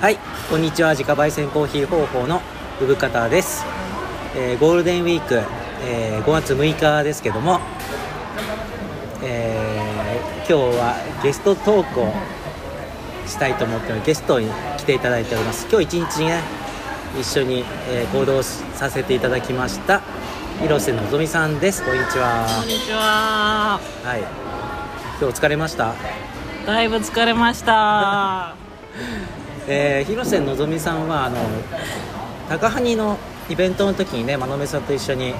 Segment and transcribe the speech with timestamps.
[0.00, 0.90] はい、こんにちは。
[0.90, 2.40] 自家焙煎コーヒー方法の
[2.80, 3.64] 産方です、
[4.36, 5.42] えーゴールデンウィーク、
[5.82, 7.58] えー5月6日ですけども、
[9.24, 12.12] えー今日はゲストトークを
[13.26, 14.48] したいと思ってゲストに
[14.78, 15.66] 来ていただいております。
[15.68, 16.42] 今日一日ね、
[17.18, 20.00] 一緒に、えー行動させていただきました
[20.60, 21.84] 広瀬のぞみさんです。
[21.84, 22.46] こんにちは。
[22.60, 23.80] こんにちは。
[24.04, 24.20] はい。
[25.20, 25.92] 今日疲れました？
[26.66, 28.67] だいぶ疲れました。
[29.70, 31.36] えー広瀬のぞみさんはあの
[32.48, 33.18] 高埴の
[33.50, 35.34] イベントの時にね真鍋さんと一緒に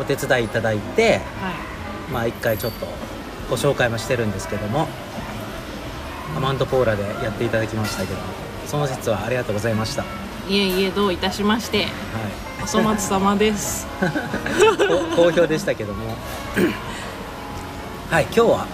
[0.00, 1.52] お手伝いいただいては
[2.12, 2.86] まあ一回ちょっと
[3.50, 4.88] ご紹介もしてるんですけども
[6.36, 8.18] アマンドポーラでやっていただきましたけど
[8.66, 10.08] その説はありがとうございました、は
[10.48, 11.86] いえいえどういたしまして。
[12.64, 13.86] お粗末様です。
[14.02, 16.16] い、好評でしたけども
[18.10, 18.66] はい今日は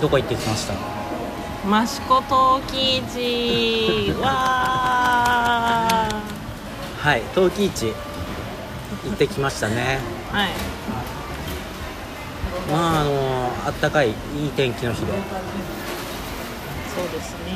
[0.00, 0.99] どこ行ってきました？
[1.62, 6.08] 益子陶器市 わ
[6.98, 7.92] はい陶器市
[9.04, 10.36] 行ってきましたねー。
[10.36, 10.50] はい。
[12.70, 14.14] まああのあったかいいい
[14.56, 15.12] 天気の日で
[16.94, 17.50] そうですね。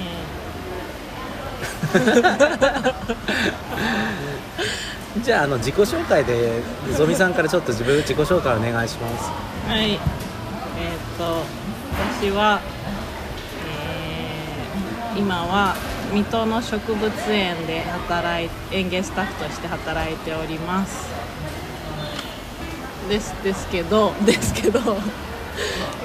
[5.23, 6.61] じゃああの自己紹介で
[6.97, 9.31] ぞみさんからちょっと自分自己紹介お願いします
[9.69, 9.93] はい。
[9.93, 9.99] えっ、
[11.17, 11.45] と
[12.21, 12.84] 私は、えー
[15.17, 15.77] 今は
[16.13, 21.09] 水戸の植物園で働い園芸スタッフとして働いております。
[23.09, 24.81] ですですけど ですけど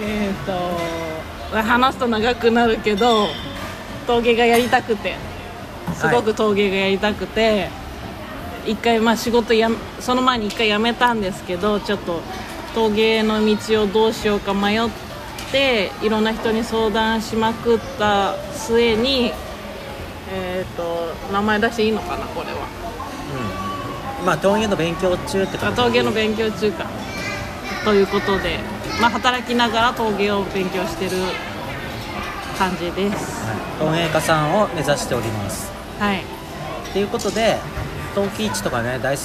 [0.02, 3.30] えっと話すと長くなるけど
[4.06, 5.16] 陶芸がやりたくて
[5.96, 7.70] すごく陶芸がやりたくて、
[8.66, 12.22] 一回まあ仕事やその前に一回辞めたんですけどちょっと
[12.76, 15.09] 陶芸の道をどうしようか迷って
[15.54, 19.32] いろんな人に相談しまくった末に
[20.32, 22.68] えっ、と名前出していいのかなこれは。
[24.20, 24.26] うん。
[24.26, 26.86] まあ陶芸の勉強中ってあこと陶芸の勉強中か。
[27.84, 28.60] ということで、
[29.02, 31.12] まあ、働きながら陶芸を勉強してる
[32.58, 33.46] 感じです。
[33.46, 33.58] はい。
[33.80, 35.72] 陶芸家さんを目指しております。
[35.98, 36.20] はい。
[36.20, 37.58] っていうことで
[38.14, 39.24] 陶器市とかね大好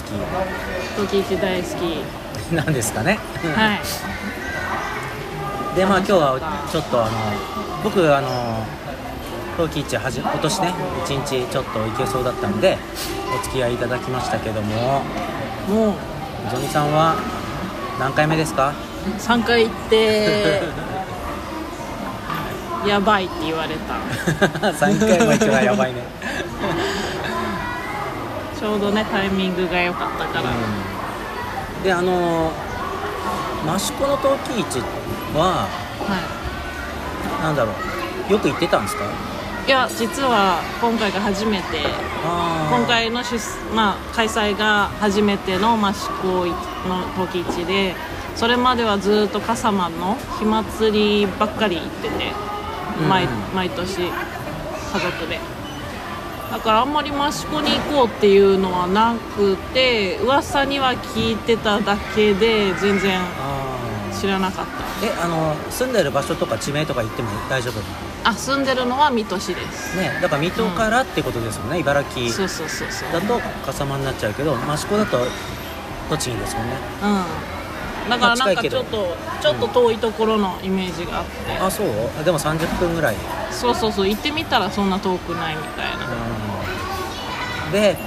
[0.97, 2.45] 陶器市大好き。
[2.49, 3.19] き なんですかね。
[3.55, 3.81] はい
[5.75, 6.39] でまあ今日は
[6.71, 7.17] ちょっとあの
[7.83, 8.65] 僕あの
[9.57, 10.75] 陶器市はじ今年ね
[11.05, 12.79] 一日ちょっと行けそうだったんで
[13.39, 15.03] お付き合いいただきましたけども
[15.69, 15.95] もう
[16.51, 17.17] ぞみさんは
[17.99, 18.73] 何回目ですか
[19.19, 20.63] ？3回行って
[22.87, 23.95] やばいって言われた。
[24.69, 26.03] 3回も行くのはやばいね。
[28.61, 30.51] ちょうどねタイミングが良かったから、
[31.83, 32.51] であの
[33.75, 34.83] 益子の陶器市
[35.39, 35.67] は
[36.01, 37.73] はなんだろ
[38.29, 38.33] う。
[38.33, 39.05] よく行ってたんですか？
[39.05, 39.09] い
[39.67, 41.65] いや実は今回が初めて。
[42.71, 43.37] 今回の主、
[43.75, 46.47] まあ、開催が初めての益子
[46.89, 47.95] の陶器市で
[48.35, 52.33] それまではずっと笠間の火祭りばっかり行ってて
[53.09, 53.31] 毎,、うん。
[53.55, 54.11] 毎年家
[54.93, 55.39] 族で。
[56.51, 63.44] だからあんまり益子に行こうっていうのはなくて噂には聞いてただけで全然あ
[64.25, 67.75] 知らなかっーえあの住んでる場所とか地名とか言っても大丈夫
[68.25, 69.99] たあ住んでるのは水戸市です。
[69.99, 73.13] ねだから水戸からってことですよね、茨城そうそうそうそう。
[73.13, 75.19] だと笠間になっちゃうけど益子だと
[76.09, 76.77] 栃木ですもんね。
[77.03, 78.11] うん。
[78.11, 81.87] だからなんかちょっとちょっと遠いところのイメージがあって、あそう？
[82.19, 83.17] あでも30分ぐらい、
[83.51, 84.09] そうそうそう。
[84.09, 86.07] 行ってみたらそんな遠くないみたいな。
[87.67, 87.73] うん。
[87.73, 87.99] で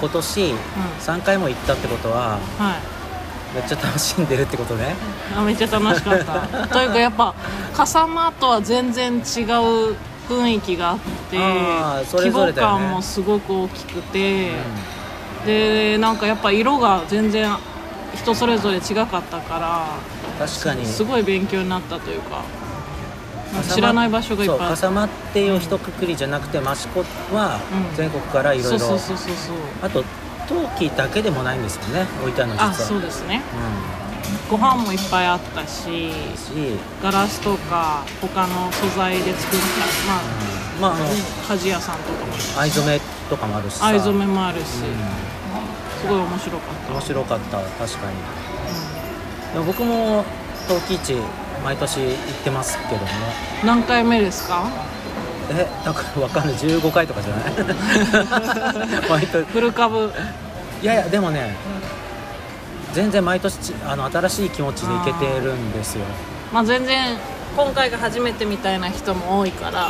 [0.00, 0.54] 今年
[1.00, 2.97] 3回も行ったってことははい
[3.54, 4.94] めっちゃ楽しんでるってことね。
[5.36, 6.68] あめっちゃ楽しかった。
[6.68, 7.34] というかやっぱ
[7.74, 9.22] 笠間とは全然違う
[10.28, 10.98] 雰囲気があっ
[11.30, 14.50] て規模感もすごく大きくて、
[15.46, 17.56] でなんかやっぱ色が全然
[18.14, 20.84] 人それぞれ違かったから確かに。
[20.84, 22.42] すごい勉強になったというか
[23.74, 27.58] 知らない場所がいっぱい笠間っていう一括りじゃなくて益子は
[27.90, 27.96] うん。
[27.96, 29.56] 全国からいろいろそうそうそうそうそう。
[29.82, 30.04] あと
[30.48, 32.68] 陶器だけでもないんですよね置いてあるの実は。
[32.70, 33.42] あそうですね。
[33.54, 36.10] うご飯もいっぱいあったし
[37.02, 39.60] ガラスとか他の素材で作っ
[40.78, 40.98] たまあうん。
[40.98, 41.14] まああの
[41.56, 43.86] 鍛冶屋さんとかも藍染めとかもあるしさ。
[43.86, 44.66] 藍染めもあるし、う
[46.00, 46.92] すごい面白かった。
[46.92, 48.16] ん面白かった確かに。
[49.52, 50.24] でも僕も
[50.66, 51.14] 陶器市
[51.64, 52.14] 毎年行っ
[52.44, 53.06] てますけども。
[53.64, 54.64] 何回目ですか？
[55.50, 56.54] えだからわかんない。
[56.56, 59.08] 15回とかじゃない？
[59.08, 59.44] 毎年。
[59.46, 60.12] フル株。
[60.82, 61.56] いやいやでもね
[62.92, 66.04] 全然毎年ちあの新しい気持ちで行けてるんですよ、
[66.52, 67.16] まあ全然
[67.56, 69.88] 今回が初めてみたいな人も多いから。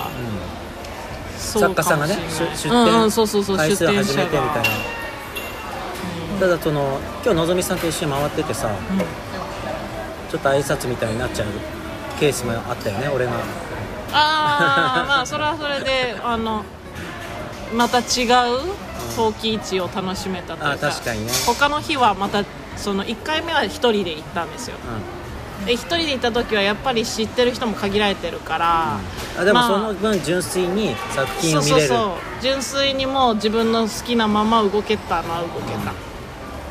[1.39, 4.43] そう作家さんがね出出店うんうんそうそうそう回数始めてみたいな。
[4.49, 4.63] 者が
[6.41, 8.99] ただその今日のぞみさんと一緒に回っててさうん。
[8.99, 11.47] ちょっと挨拶みたいになっちゃう
[12.19, 13.33] ケースもあったよね俺が
[14.13, 16.65] ああまあそれはそれであの
[17.75, 18.05] また違う
[19.17, 21.33] 陶器市を楽しめたというあ確かにね。
[21.47, 22.45] 他の日はまた
[22.77, 24.77] その1回目は1人で行ったんですよ。
[25.65, 28.99] うで1人で行った時はやっぱり知ってる人も限られてるから、
[29.39, 29.41] ん。
[29.41, 31.89] あでもまあその分純粋に作品そうを見れる。
[31.89, 32.11] そうそう
[32.41, 35.75] 純粋にもう自分の好きなまま動けたな動け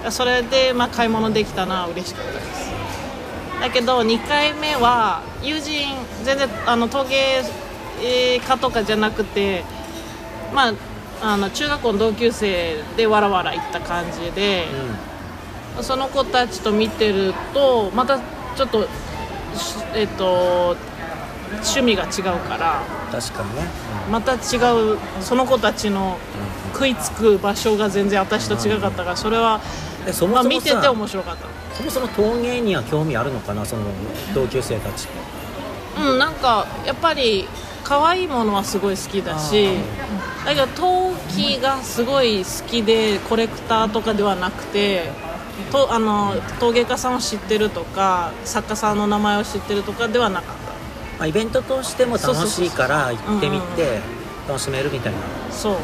[0.03, 2.71] た、それでまあ買い物できたな嬉しかったです。
[3.59, 5.89] だけど2回目は友人
[6.23, 7.43] 全然あの陶芸
[8.01, 9.63] 家とかじゃなくて
[10.53, 10.73] まあ
[11.21, 14.65] あの中学校の同級生でわらわら行った感じで、
[15.81, 18.87] その子たちと見てるとまたちょっとし
[19.95, 20.75] えっと
[21.49, 23.63] 趣味が違うからうん確かにね、
[24.11, 26.19] また違うその子たちの
[26.73, 29.61] 食いつく場所が全然私と違かったからそれは、
[30.01, 31.47] うんでそもまあ、そもさ見てて面白かった。
[31.75, 33.83] そもそも陶芸には興味あるのかなその
[34.33, 35.07] 同級生たち
[35.99, 37.47] うんなんかやっぱり
[37.83, 39.69] 可愛いものはすごい好きだし
[40.45, 45.09] だけど陶器がすごい好きでコレクターとかではなくて
[45.71, 50.67] とあの陶芸家さんを知ってるとか作家さんの名前を知ってるとかではなかっ
[51.17, 53.99] まあ、イベントとしても楽しいから行ってみて
[54.47, 55.73] 楽しめるみたいな、たそう。
[55.73, 55.75] う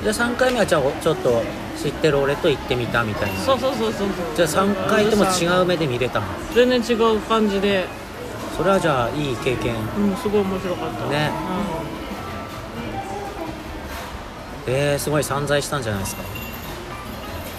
[0.00, 1.42] ん、じゃあ3回目はじゃあちょっと
[1.82, 3.38] 知ってる俺と行ってみたみたいな。
[3.40, 4.36] そうそうそうそうそう。
[4.36, 6.26] じゃあ3回とも違う目で見れたの？
[6.54, 7.86] 全然違う感じで。
[8.56, 9.76] それはじゃあいい経験。
[9.96, 11.06] うんすごい面白かった。
[11.08, 11.30] ね。
[14.66, 16.22] えー、すごい散財したんじゃないですか？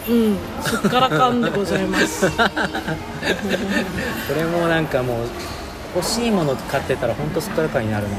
[0.10, 2.30] うん、うん、すっからかんでございます。
[2.36, 2.44] こ
[4.36, 5.28] れもなんかもう
[5.96, 8.16] 欲しいもの買ってたら本当すっからかんになるな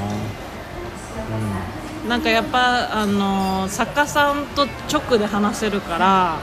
[2.11, 6.39] なんかやっぱあのー作家さんと直で話せるから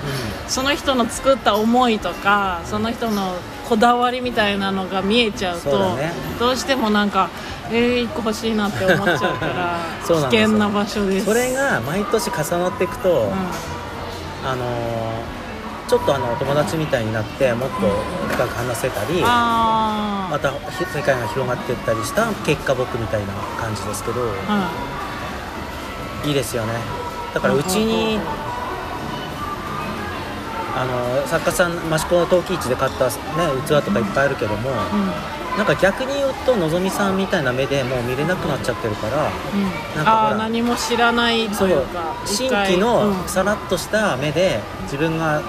[0.47, 3.35] うその人の作った思いとかその人の
[3.67, 6.13] こだわりみたいなのが見えちゃうとね。
[6.39, 7.29] どうしてもなんか
[7.69, 11.23] えー、1個欲しいなって思っちゃうから 危険な場所です。
[11.23, 14.49] んそれが毎年重なっていくと、うん。
[14.49, 15.37] あのー
[15.87, 17.75] ちょっとあの友達みたいになってもっと
[18.35, 23.27] 深く話せたりあまたひ世界が広がっていったりした結果僕みたいな
[23.57, 24.69] 感じですけどあ
[26.27, 26.73] いいですよね。
[27.33, 28.19] だからうちに
[30.75, 33.11] あの作家さん益子の陶器市で買った、ね、
[33.65, 34.75] 器とかいっぱいあるけどもうん。
[34.75, 35.11] うん
[35.57, 39.95] なんか逆に言うとのぞみさんみたいな目でもう見れなくなっちゃってるからうん。
[39.95, 43.27] なんか何も知らないいうか新規のうん。
[43.27, 45.41] さらっとした目で自分が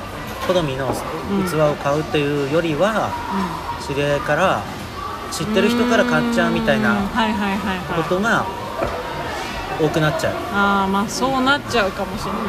[0.47, 0.89] 好みの
[1.47, 3.11] 器を買うというよりは
[3.87, 4.63] 知り合いから
[5.31, 6.97] 知ってる人から買っちゃうみたいな
[7.95, 8.47] ことが
[9.81, 10.35] 多くなっちゃう。
[10.53, 12.43] ああまあそうなっちゃうかもしれない、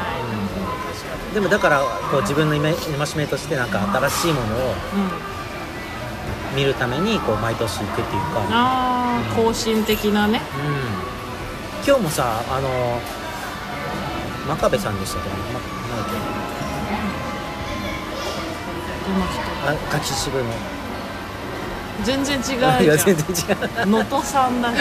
[1.33, 1.81] でもだから
[2.11, 2.73] こう自分の戒
[3.17, 4.73] めとしてなんか新しいものを
[6.51, 10.41] うん、見るためにこう毎年行くっていうか、ああ更新的なね。
[10.55, 12.99] うん、今日もさあの
[14.47, 15.29] 真壁さんでしたけ？
[15.29, 15.59] ど、ま、なん
[16.05, 16.09] だ
[19.97, 20.13] っけ？
[20.13, 20.43] 渋の
[22.03, 23.86] 全然違うじいやゃ全然違う。
[23.88, 24.74] ん能登さんだ。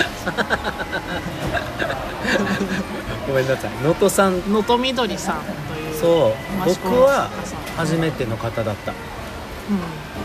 [3.26, 3.70] ごめんなさい。
[3.82, 4.38] 能登さん。
[4.52, 6.32] 能登みどりさんというそう。
[6.64, 7.30] 僕は
[7.76, 8.92] 初めての方だった。
[8.92, 8.98] うん。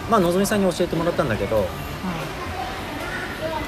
[0.10, 1.58] まあのぞみさんに教えてもらったんだけど。
[1.58, 1.62] う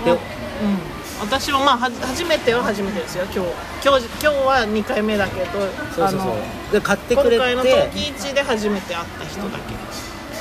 [0.03, 0.05] ん。
[0.05, 0.79] でうん、
[1.19, 3.25] 私もまあはじ初めては初めてですよ。
[3.25, 3.39] 今日
[3.85, 5.59] 今日今日は2回目だけど
[5.93, 6.71] そうそうそう。
[6.71, 9.73] で買ってくれ今回のて陶器市で初めて会った人だけ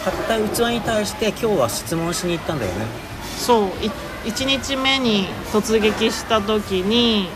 [0.05, 2.87] 買った器に対して今日は質問しに行ったんだよね。
[3.39, 3.91] そうい
[4.31, 7.29] 1日目に突撃した時に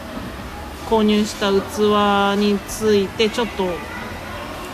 [0.89, 3.65] 購入した器についてちょっと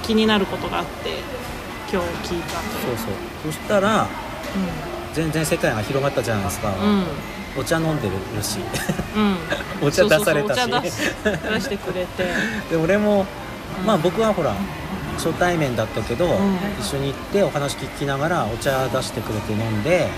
[0.02, 1.10] 気になることがあって
[1.92, 3.52] 今日聞いたそうそう。
[3.52, 4.08] そしたら
[5.12, 6.98] 全然世界が広がったじゃないですか、うん。
[6.98, 7.04] うん
[7.56, 8.58] お茶飲んでるし
[9.16, 9.36] うん。
[9.86, 10.68] お茶出されたし。
[10.68, 12.24] 出してくれて。
[12.68, 13.26] で俺も、
[13.80, 13.86] うん。
[13.86, 14.54] まあ僕はほら
[15.16, 16.30] 初対面だったけど、ん。
[16.80, 20.08] 一緒に行ってお話聞きながらお茶出してくれて飲んで。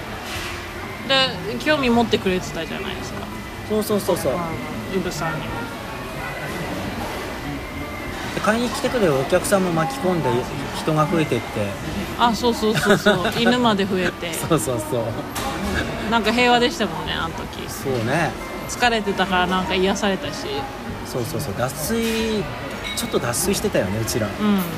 [1.08, 3.20] で興味持ってくれてたじゃないですか。
[3.68, 4.32] そうそうそうそう。
[4.94, 5.44] イブさんにも。
[8.34, 10.30] で買いに来てくれるお客さんも巻き込んで
[10.76, 11.44] 人が増えてって。
[12.18, 13.32] あそうそうそうそう。
[13.38, 14.32] 犬まで増えて。
[14.32, 16.10] そうそうそう。
[16.10, 17.68] なんか平和でしたもんねあの時。
[17.68, 18.30] そうね。
[18.68, 20.46] 疲れてたからなんか癒されたし。
[21.06, 21.54] そうそうそう。
[21.56, 22.44] 脱水
[22.96, 24.28] ちょっと脱水してたよねうちら、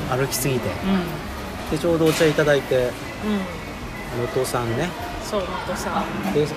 [0.09, 0.69] 歩きすぎて。
[1.71, 2.75] でちょうどお茶いただいて。
[2.75, 2.91] うん。
[4.17, 4.89] 能登さんね。
[5.23, 6.33] そう能登さん。
[6.33, 6.47] で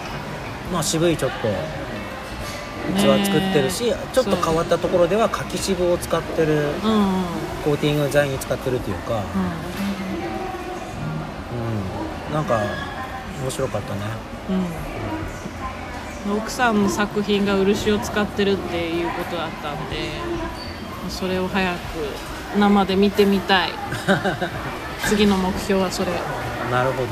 [0.73, 1.49] まあ渋いちょっと
[2.97, 6.71] 器作ってるし、ねちょっと変わったところでは柿渋を使ってる
[7.65, 9.23] コーティング材に使ってるっていうか、
[12.31, 12.61] うん、なんか
[13.43, 14.01] 面白かったね。
[14.51, 16.39] うんうん。
[16.39, 19.97] 奥さんの作品が漆を使ってるっていうことだったんで
[21.19, 21.79] それを早く
[22.59, 23.71] 生で見てみたい。
[25.07, 26.13] 次の目標はそれ。
[26.71, 27.09] なるほど。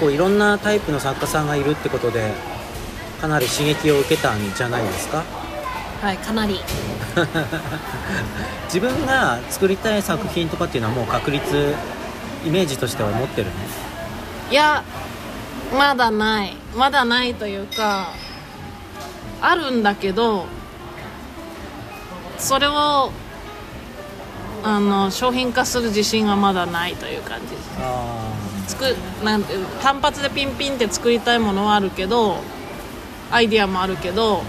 [0.00, 2.32] こういろんなタイプの作家さんがいるってことで
[3.20, 5.22] かなり刺激を受けたんじゃないですか？
[6.02, 6.60] はいかなり。
[8.66, 11.74] 自分が作りたい作品とかっていうのはもう確立
[12.44, 13.52] イメージとしては持ってるの？
[14.50, 14.82] いや
[15.76, 16.56] まだない。
[16.76, 18.10] まだないというか
[19.40, 20.44] あるんだけど
[22.38, 23.10] それを
[24.64, 28.32] あの商品化する自信はまだないという感じですあ
[28.66, 28.84] 作
[29.24, 32.38] なんて単発でピンピンって作りたいものはあるけど
[33.30, 34.42] アイディアもあるけど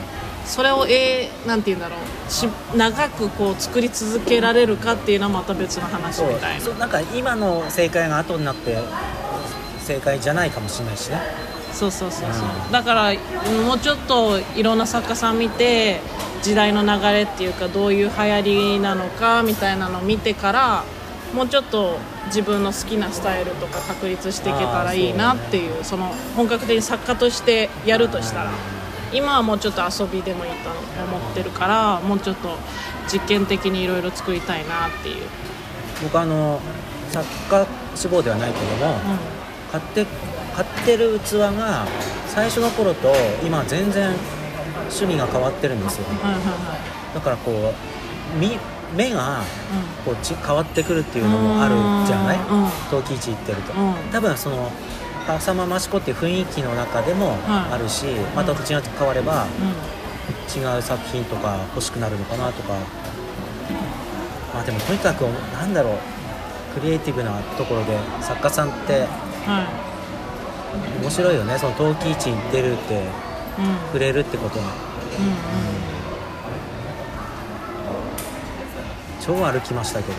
[0.45, 2.31] それをえーなんて言うんだろう。
[2.31, 6.61] し長くこう作り続けられるかっていうのはまた別の話みたいな。
[6.61, 8.77] そうなんか今の正解が後になって
[9.81, 11.19] 正解じゃないかもしれないしね
[11.73, 13.13] そうそうそうそう、うんだから
[13.65, 16.01] もうちょっといろんな作家さん見て
[16.43, 18.41] 時代の流れっていうかどういう流行
[18.75, 20.83] りなのかみたいなのを見てから
[21.33, 21.97] もうちょっと
[22.27, 28.51] 自分の好きなスタイルとか確立していけたらいいなっていうその本格的に作家としてやるとしたら
[29.13, 32.57] 今はもうちょっと遊びでもいいと思ってるからもうちょっと
[33.11, 35.23] 実験的にいろいろ作りたいなっていう、
[36.03, 36.59] 僕あの
[37.09, 38.99] 作家志望ではないけども、う
[39.71, 40.05] 買って
[40.57, 41.85] 買ってる器が
[42.27, 43.13] 最初の頃と
[43.45, 44.09] 今全然
[44.89, 46.07] 趣味が変わってるんですよ。
[46.11, 48.57] ん、はいはいはだからこうみ
[48.95, 51.75] 目がいこうち変わってくるっていうのもある
[52.07, 52.39] じゃない？
[52.89, 53.93] 陶器市行ってると、うん。
[54.11, 54.71] 多分その
[55.27, 57.73] 笠間益子っていう雰囲気の中でもはい。
[57.75, 60.61] あるし、また土地が変わればうん。
[60.61, 62.73] 違う作品とか欲しくなるのかなとか。
[64.53, 65.97] まあでもとにかくなんだろう
[66.73, 69.01] クリエイティブなところで作家さんって
[69.45, 69.67] は
[71.01, 71.57] 面白いよね。
[71.57, 73.05] その陶器市に出るっていうん。
[73.87, 74.71] 触れるってことがうん
[79.27, 80.17] 超歩きましたけど。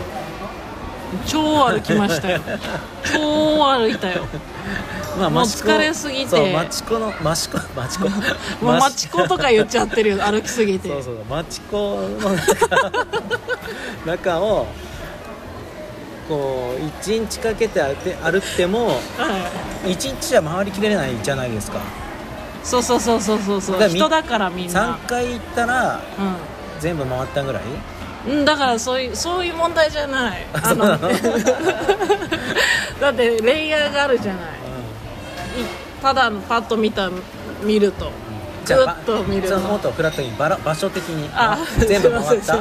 [1.25, 2.39] 超歩きましたよ。
[3.11, 4.23] 超歩いたよ。
[5.19, 6.27] まあもう疲れすぎて。
[6.27, 8.09] そう町子の益子町子。
[8.63, 10.89] もう町子とか言っちゃってるよ歩きすぎて。
[10.89, 11.77] そうそう町子
[12.21, 12.29] の
[14.05, 14.67] 中 中を
[16.29, 18.93] こう1日かけて歩って歩ってもは
[19.85, 19.89] い。
[19.91, 21.79] 1日じゃ回りきれないじゃないですか。
[22.63, 23.89] そうそうそうそうそうそう。
[23.89, 24.97] 人だからみんな。
[25.03, 25.99] 3回行ったら
[26.79, 27.63] 全部回ったぐらい？
[28.27, 30.45] うん、うん、だからそういうそういう問題じゃない。
[30.53, 30.85] あの
[32.99, 34.43] だってレイヤーがあるじゃない。
[34.43, 34.45] い
[36.01, 37.09] ただのパッと見た
[37.63, 38.05] 見ると。
[38.05, 38.11] ず
[38.69, 41.27] じゃあっと見るそのもっのとフラットにバラ場所的に。
[41.33, 41.57] あ
[41.87, 42.57] 全部回った。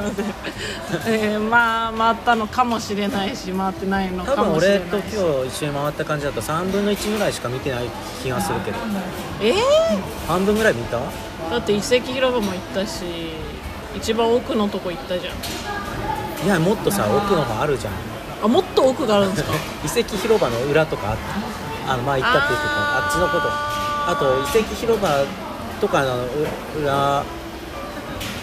[1.06, 5.16] えー、まあ回ったのかもしれないし回ってないの多分かもしれ俺ないし。
[5.16, 7.84] と今日一緒に回った感じだと3分の1ぐらいしか見てない
[8.22, 8.78] 気がするけど。
[9.42, 9.54] え
[10.26, 10.98] 半分ぐらい見た？
[10.98, 13.04] ー、だって遺跡広場も行ったし
[13.94, 15.34] 一番奥のとこ行ったじゃん。
[16.46, 17.92] いやもっとさ奥の方あるじゃん。
[18.44, 19.52] あもっと奥があるんですか？
[19.84, 21.16] 遺跡広場の裏とかあっ
[21.86, 21.92] た。
[21.92, 22.70] あの前行ったっていうとこ。
[22.70, 23.48] あっちのこと。
[24.08, 25.08] あと遺跡広場
[25.80, 26.28] とかのう
[26.82, 27.24] 裏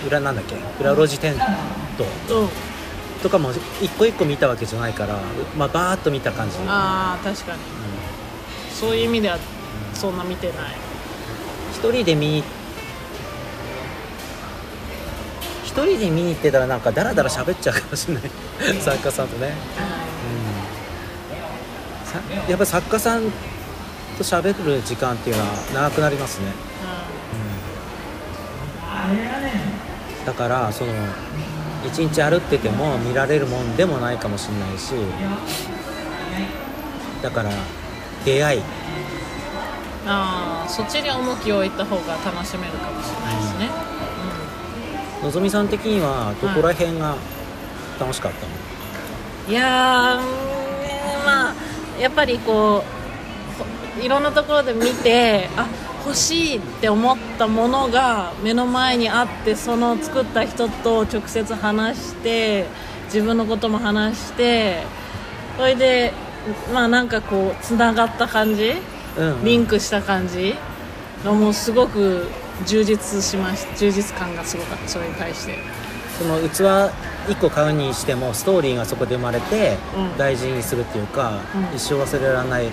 [0.07, 0.55] 裏なんだっけ？
[0.79, 1.35] 裏路地テン
[1.97, 2.05] ト。
[2.41, 2.49] うん。
[3.23, 3.51] とかも
[3.81, 5.17] 一個一個見たわけじゃないから
[5.57, 7.59] まあバーッと見た感じ、うんああ確かに。
[8.71, 9.39] そういう意味では
[9.93, 10.55] そんな見てない。
[11.73, 12.43] 一人で見に
[15.63, 18.23] 一人で見に行ってたらなんかダラダラ喋っちゃうかもしれない。
[18.79, 19.53] 作家さんとね、
[22.03, 23.23] うん、さやっぱり作家さん
[24.17, 26.53] と喋る時間っていうのは長くなりますね、うん、
[30.25, 30.91] だからその
[31.85, 34.93] 一日歩ってても見られるもんでもないかもしれないし。
[37.21, 37.49] だから
[38.23, 38.61] 出会い。
[40.07, 43.69] ああそっちに重きを置いた方が楽しめるかもしれないですね、
[45.23, 47.15] のぞみさん的にはどこら辺が
[47.99, 48.53] 楽しかったの、
[49.47, 50.19] うん、いや
[51.25, 51.55] まあ
[51.99, 52.83] やっぱりこ
[53.97, 55.67] うほいろんなところで見てあ
[56.05, 62.65] 欲しいって思ったものが目の前にあってその作った人と直接話して
[63.05, 64.83] 自分のことも話して
[65.57, 66.13] それで
[66.71, 68.73] まあなんかこうつながった感じ？
[69.17, 69.43] うんうん。
[69.43, 70.53] リンクした感じ？
[71.23, 72.27] がもうすごく
[72.67, 75.57] 充実しまし充実感がすごかったそれに対して。
[76.19, 76.93] その器
[77.27, 80.17] 1個買うにしてもストーリーがそこで生まれてうん。
[80.17, 81.75] 大事にするっていうか、うん。
[81.75, 82.67] 一生忘れられない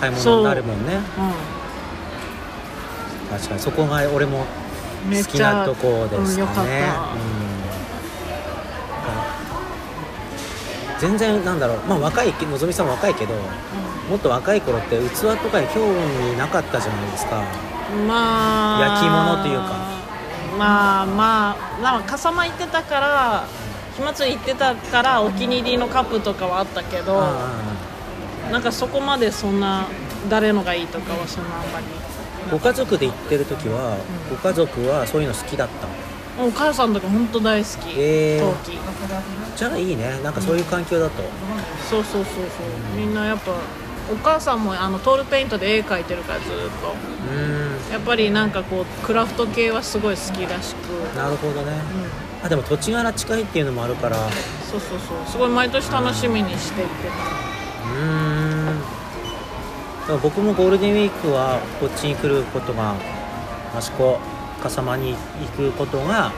[0.00, 0.94] 買い物になるもんね。
[0.94, 1.59] う
[3.30, 4.44] 確かにそこが俺も
[5.10, 6.84] 好きなとこですかね。
[7.34, 7.50] うん
[11.00, 11.78] 全然なんだろう。
[11.88, 13.32] まあ若いのぞみさんも若いけど
[14.10, 17.42] もっと若い頃って器とかに興味なかったじゃないですか。
[18.06, 18.80] まあ。
[18.82, 20.00] 焼き物というか。
[20.58, 23.46] まあまあなんか笠間行ってたから
[23.96, 27.22] 火祭り行ってたからお気に入りのカップとかはあったけど、
[28.52, 29.86] なんかそこまでそんな
[30.28, 31.86] 誰のがいいとかはそんなあんまり
[32.50, 33.96] ご家族で行ってる時は、
[34.30, 35.86] ご家族はそういうの好きだった
[36.40, 38.40] もう母さんとか本当大好き、へー。
[38.40, 38.78] 陶器。
[39.56, 40.18] じゃあいいね。
[40.22, 41.22] なんかそういう環境だと、
[41.90, 42.44] そうそうそうそう。
[42.96, 43.52] みんなやっぱ
[44.10, 46.56] お母さんもあのトールペイントで絵描いてるからずっと。
[46.56, 47.92] うーん。
[47.92, 51.72] やっぱりなんかこうクラフト系はすごい好きらしく、うん、なるほどね。
[52.42, 54.16] あでも土地柄近いっていうのもあるから。
[54.16, 54.20] う
[54.70, 55.30] そうそうそう。
[55.30, 56.90] すごい毎年楽しみにしていて。
[58.00, 58.29] ーん
[60.18, 62.94] 僕もゴールデンウィークはこっちに来ることが
[63.78, 64.18] 益子
[64.62, 65.18] 笠間に行
[65.56, 66.32] くことが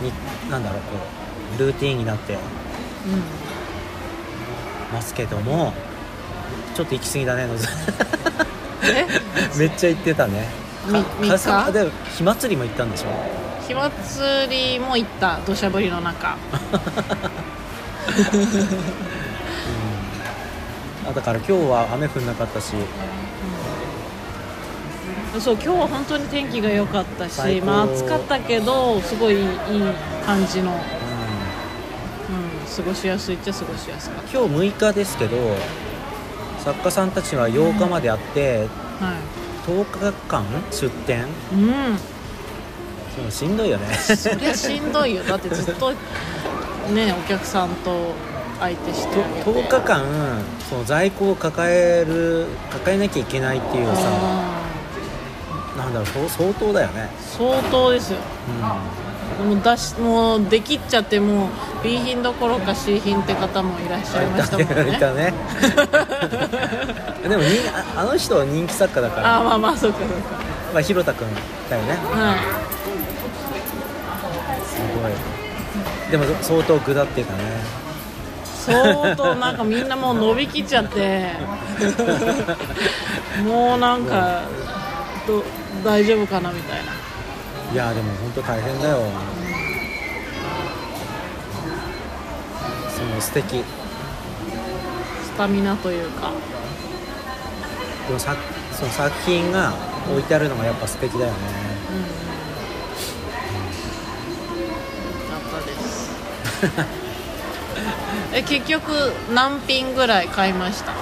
[0.00, 0.10] に
[0.50, 0.86] なんだろうこ
[1.56, 2.40] うルーティンになってうん
[4.92, 5.72] ますけども
[6.74, 7.66] ちょっと行き過ぎだねのず
[8.84, 9.06] え？
[9.58, 10.48] めっちゃ行ってたね。
[11.28, 13.08] 笠間で火祭りも行ったんでしょ？
[13.68, 16.36] 火祭りも行った土砂降りの中
[21.08, 22.74] あだから今日は雨降んなかったし。
[25.40, 29.46] そう今日は本当に天気が良かったしまあ暑かったけどすごいいい
[30.26, 30.80] 感じの、ううん、
[32.76, 35.38] 過ごしやすいっちゃ過ごしやすかっん今日6日ですけど
[36.58, 38.68] 作家さんたちは8日まであって
[39.00, 39.42] たはい。
[39.66, 41.26] 10日間出店？
[41.52, 41.98] うん。
[43.16, 43.94] そうしんどいよね。
[43.94, 45.22] そりゃしんどいよ。
[45.24, 45.92] だってずっと
[46.92, 48.14] ねお客さんと
[48.62, 50.04] 相手してあげて10日間
[50.70, 54.52] その在庫を抱える抱えなきゃいけないっていうさ
[55.74, 58.18] うなんだろう相当だよね、ん相当ですよ。
[59.40, 61.48] うもう出しもうできっちゃってもう
[61.82, 64.98] B 品どころか C 品って方もいらっしゃいましたもんね。
[65.00, 65.32] たね
[67.26, 67.48] でもに
[67.96, 69.38] ああの人は人気作家だから。
[69.38, 70.08] ああまあまあそうかそう
[70.74, 71.26] まあ、広田君
[71.68, 71.94] だよね。
[71.96, 72.38] かはい
[74.66, 75.12] すごい。
[76.10, 77.81] でも相当下ってたね
[78.64, 81.32] 相当なんかみんなもう伸びきっちゃって。
[83.44, 84.42] もうなんか
[85.26, 85.42] ど
[85.84, 86.92] 大丈夫かなみたいな。
[87.72, 89.02] いやでも本当大変だよ。
[92.96, 93.64] その素敵。
[95.24, 96.30] スタミナというか。
[98.06, 98.36] でもさ
[98.72, 99.72] その作品が
[100.08, 101.38] 置いてあるのがやっぱ素敵だよね。
[101.90, 102.02] うんうん。
[104.62, 104.76] よ
[105.50, 106.12] かったです
[108.34, 108.90] え結局
[109.34, 110.92] 何品ぐらい買いました？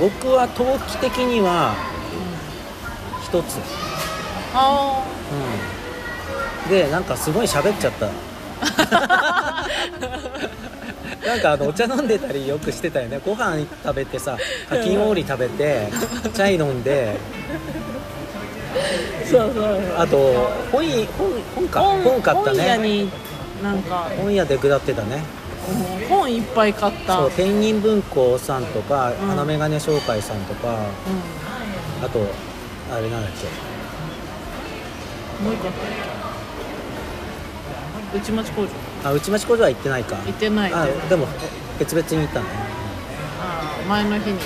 [0.00, 1.74] 僕は陶器的には
[3.24, 3.58] 一つ、
[4.54, 5.02] あ
[6.64, 8.08] うん、でなんかすごい喋っちゃった。
[11.26, 13.20] なんかあのお茶飲んでたりよくしてたよね。
[13.24, 14.38] ご飯食べてさ
[14.68, 15.88] かき氷食べて
[16.34, 17.16] チャイ飲んで。
[18.76, 19.94] あそうそう。
[19.98, 21.80] あと本い本本か。
[21.80, 23.10] 本買った本屋ねに
[23.62, 24.08] なんか。
[24.16, 25.16] 本屋で下ってたね。
[25.16, 25.45] うん
[26.08, 27.16] 本いっぱい買った。
[27.16, 29.16] そうペンギン文庫さんとか、うん。
[29.28, 30.74] 花眼鏡商会さんとかう
[32.04, 32.20] あと
[32.92, 33.46] あれなんだっけ。
[35.42, 35.68] ん、もう一個
[38.16, 38.68] 内町工場。
[39.04, 40.16] あ内町工場は行ってないか。
[40.16, 40.72] 行ってない。
[40.72, 41.26] あででも
[41.78, 42.46] 別々に行ったね。
[43.40, 44.38] あー前の日に。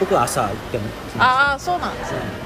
[0.00, 0.84] 僕は朝行っても。
[1.18, 2.45] ああそうなんですね、う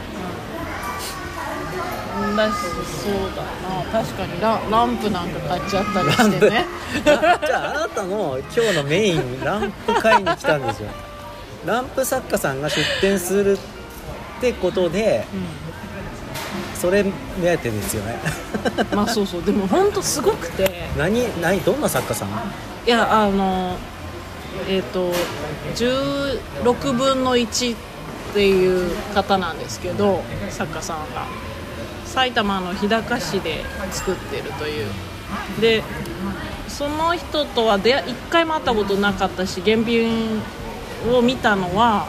[2.32, 4.04] ん、だしそうだな。
[4.04, 6.66] 確かにラランプなんか買っちゃったりしてね。
[7.06, 10.90] あじゃああなたの今日のメインランプ買いに来たんですよ。
[11.66, 13.58] ランプ作家さんが出店する
[14.38, 15.26] ってことで
[16.74, 17.04] それ
[17.38, 18.18] 目当てですよね。
[18.90, 19.42] うん、まあそうそう。
[19.44, 20.70] でも本当すごくて。
[20.96, 22.28] 何何どんな作家さん？
[22.86, 23.76] いやあの
[24.68, 25.12] えっ、と
[25.76, 27.78] 16分の1っ
[28.32, 31.26] ていう方なんですけど作家さんが
[32.10, 34.86] 埼玉の日高市で作ってるという。
[35.60, 35.82] で
[36.68, 40.40] その人とは出会一回も会ったことなかったし原品
[41.12, 42.08] を見たのは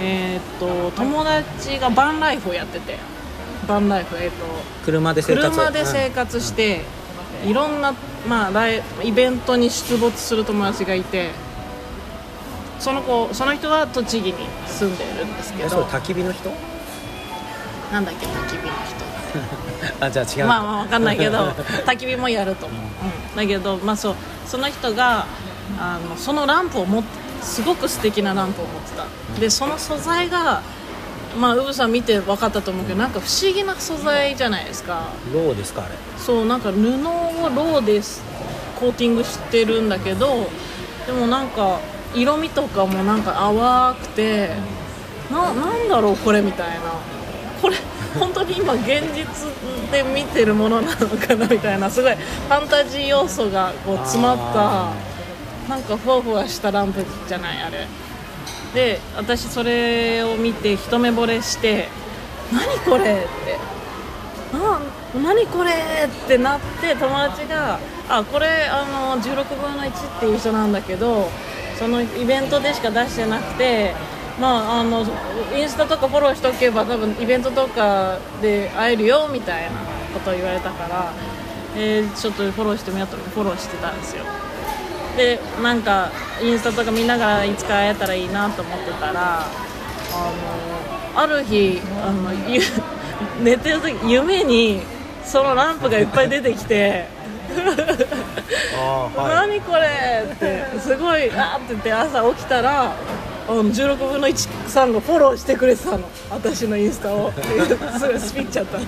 [0.00, 2.96] えっ、と友達がバンライフをやってて。
[3.66, 4.36] バンライフえっ、と
[4.84, 5.50] 車で生活。
[5.50, 6.82] 車で生活して、
[7.44, 7.94] いろんな、
[8.28, 11.30] まあ、ライイベントに出没する友達がいて
[12.78, 14.34] その子その人は栃木に
[14.66, 16.50] 住んでるんですけえそれど焚き火の人？
[17.92, 19.09] なんだっけ焚き火の
[20.00, 21.38] あじゃあ違う人まあまあ分かんないけど
[21.86, 24.14] 焚き火もやると思う、うん、だけど、まあ、そう
[24.46, 25.26] その人が
[25.78, 29.40] あのそのランプを持ってすごく素敵なランプを持ってた。
[29.40, 30.62] でその素材が
[31.38, 35.08] まあウブさん見て分かったと思うけどなんか不思議な素材じゃないですか。
[35.32, 35.94] ローですかあれ。
[36.18, 36.80] そうなんか布を
[37.54, 38.22] ローです
[38.78, 40.50] コーティングしてるんだけど
[41.06, 41.78] でもなんか
[42.14, 44.50] 色味とかもなんか淡くて
[45.30, 46.76] ななんだろうこれみたいな。
[47.62, 47.76] これ
[48.18, 49.24] 本当に今現実
[49.92, 54.36] で見てるものなのかなみたいなすごいファンタジー要素がこう詰まっ
[55.66, 57.86] たなんかふわふわしたランプじゃないあれ
[58.74, 61.88] で私それを見て一目惚れして
[62.52, 63.58] 「何これ!」って
[65.18, 65.70] 「何これ!」
[66.06, 71.30] ってなって友達が「あこれあの16分の1っていう人なんだけど
[71.78, 73.94] そのイベントでしか出してなくて
[74.40, 75.04] まああの
[75.54, 79.70] インスタとかフォローしておけば多分イベントとかで会えるよみたいな
[80.14, 81.12] ことを言われたから、
[81.76, 84.24] えーちょっとフォローしてみようとフォローしてたんですよ。
[85.16, 86.10] でなんか
[86.42, 89.46] インスタとか見ながらいつか会えたらいいなと思ってたらあ
[91.14, 92.60] のある日あのゆ
[93.42, 94.80] 寝てる時夢に
[95.24, 97.06] そのランプがいっぱい出てきて
[98.76, 99.34] はい。
[99.50, 102.92] 何これってすごいあーって言って朝起きたら
[103.48, 106.08] あの16分の1さんがフォローしてくれてたの。
[106.30, 107.32] 私のインスタを。
[107.32, 108.78] すごいスピっちゃった。
[108.78, 108.86] ス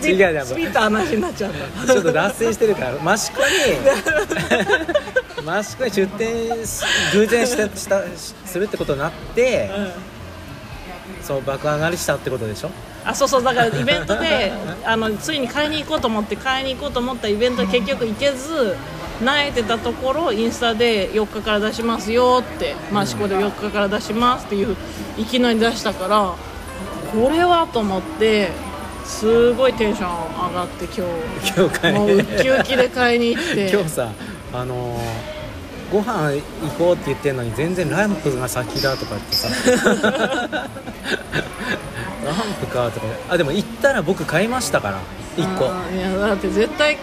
[0.00, 1.52] ピスピった話になっちゃっ
[1.86, 1.92] た。
[1.92, 3.00] ちょっと脱線してるから益
[3.32, 3.44] 子に。
[5.42, 8.02] 益子に出店し偶然したした
[8.46, 9.68] するってことになって、
[11.22, 12.70] そう爆上がりしたってことでしょ？
[13.04, 14.52] あそうそうだからイベントで
[14.84, 18.76] あのついに買いに行こうと思って買いに行こうと思ったイベントに結局行けず
[19.22, 24.76] 萎えてたところインスタで4日から出しますよって益子で4日から出しますっていう
[25.16, 26.34] いきなり出したから
[27.12, 28.50] これはと思って
[29.04, 31.06] すごいテンション上がって今
[31.56, 33.70] 今日買い日もうウッキウキで買いに行って。
[33.70, 34.12] 今日さ
[34.52, 35.32] あのー
[35.92, 36.40] ご飯行
[36.78, 39.48] こうって言ってんのに全然ランプが先だとか言ってさ。
[42.24, 43.06] ランプかとか。
[43.28, 45.00] あでも行ったら僕買いましたから
[45.36, 45.66] 1個。
[45.94, 46.96] いやだって絶対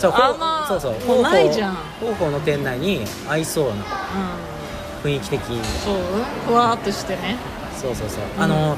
[0.00, 0.12] そう
[0.68, 0.92] そうそう。
[1.06, 1.76] もうないじゃん。
[2.00, 3.76] 広報の店内に合いそうなう
[5.08, 5.10] ん。
[5.10, 5.64] 雰囲気的に。
[5.84, 5.96] そう？
[6.46, 7.36] ふわーっとしてね。
[7.80, 8.42] そうそうそう、うん。
[8.42, 8.76] あの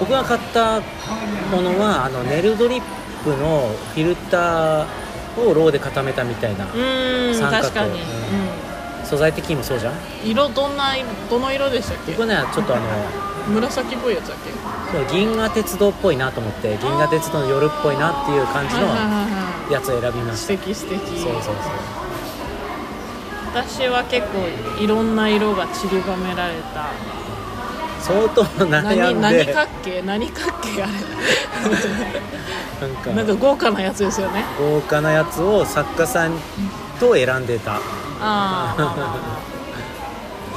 [0.00, 0.80] 僕が買った
[1.50, 2.82] ものはあのネルドリッ
[3.24, 4.86] プのフィルター
[5.38, 7.62] をローで固めたみたいな、うーん三角。
[7.62, 7.96] 確かに、うん。
[7.96, 9.06] うん。
[9.06, 9.94] 素材的にもそうじゃん？
[10.24, 10.94] 色どんな
[11.30, 12.12] どの色でしたっけ？
[12.12, 12.86] 僕ねちょっとあの
[13.48, 14.50] 紫っぽいやつだっけ？
[14.96, 18.86] そう銀河鉄道っぽいなと思って銀河鉄道の夜っぽいなっていう感じの
[19.70, 20.48] やつを選びました。
[20.48, 20.98] 敵素敵。
[21.00, 21.54] そうそうそう。
[23.54, 24.46] 私は結構
[24.82, 26.86] いろんな色が散りばめられた。
[28.00, 30.86] 相当悩ん何何で角形何角形あ
[32.80, 33.10] なんか。
[33.10, 34.44] れなんか豪華なやつですよね。
[34.58, 36.32] 豪華なやつを作家さん
[37.00, 37.76] と選んでた。
[37.76, 37.80] あ
[38.78, 38.94] あ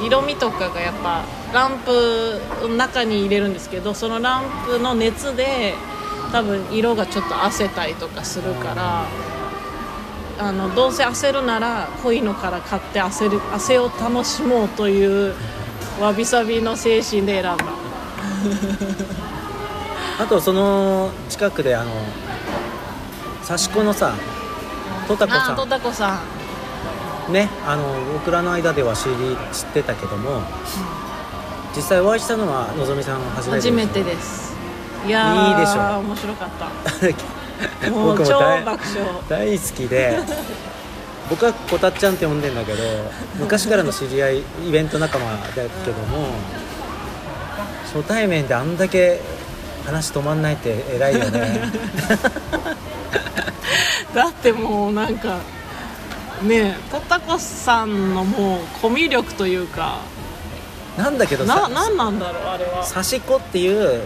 [0.02, 5.74] 色味とかがやっぱランプの中に入れるんですけどそのランプの熱で
[6.32, 9.06] 多分色がちょっと褪せたりとかするから
[10.38, 15.34] あのどうせ焦るなら濃いのから買って焦る汗を楽しもうという
[16.00, 17.64] わびさびの精神で選んだ。
[20.18, 21.90] あとその近くであの
[23.46, 24.14] 刺し子のさ
[25.08, 26.20] トタコああとさたこさ
[27.28, 27.34] んん。
[27.34, 27.82] ねあの
[28.14, 30.42] 僕らの間では知り知ってたけども
[31.76, 34.54] 実際お会いしたのはのぞみさん初めて初めてでです。
[35.06, 36.48] いやーいいでしょ面白かっ
[36.84, 36.90] た。
[36.90, 37.04] す
[37.90, 39.06] もう超僕も大爆笑。
[39.28, 40.18] 大好きで
[41.30, 42.82] 僕はこたっちゃんって呼んでんだけど
[43.38, 45.68] 昔からの知り合いイベント仲間だけど
[46.08, 46.26] も
[47.84, 49.20] 初対面であんだけ
[49.86, 51.70] 話止まんないって偉いよね。
[54.14, 55.36] だってもうなんか
[56.42, 59.98] ねえとたこさんのもうコミュ力というか
[60.96, 62.84] なんだけどなさなんなんだろうあれは。
[62.86, 64.02] 刺し子っていう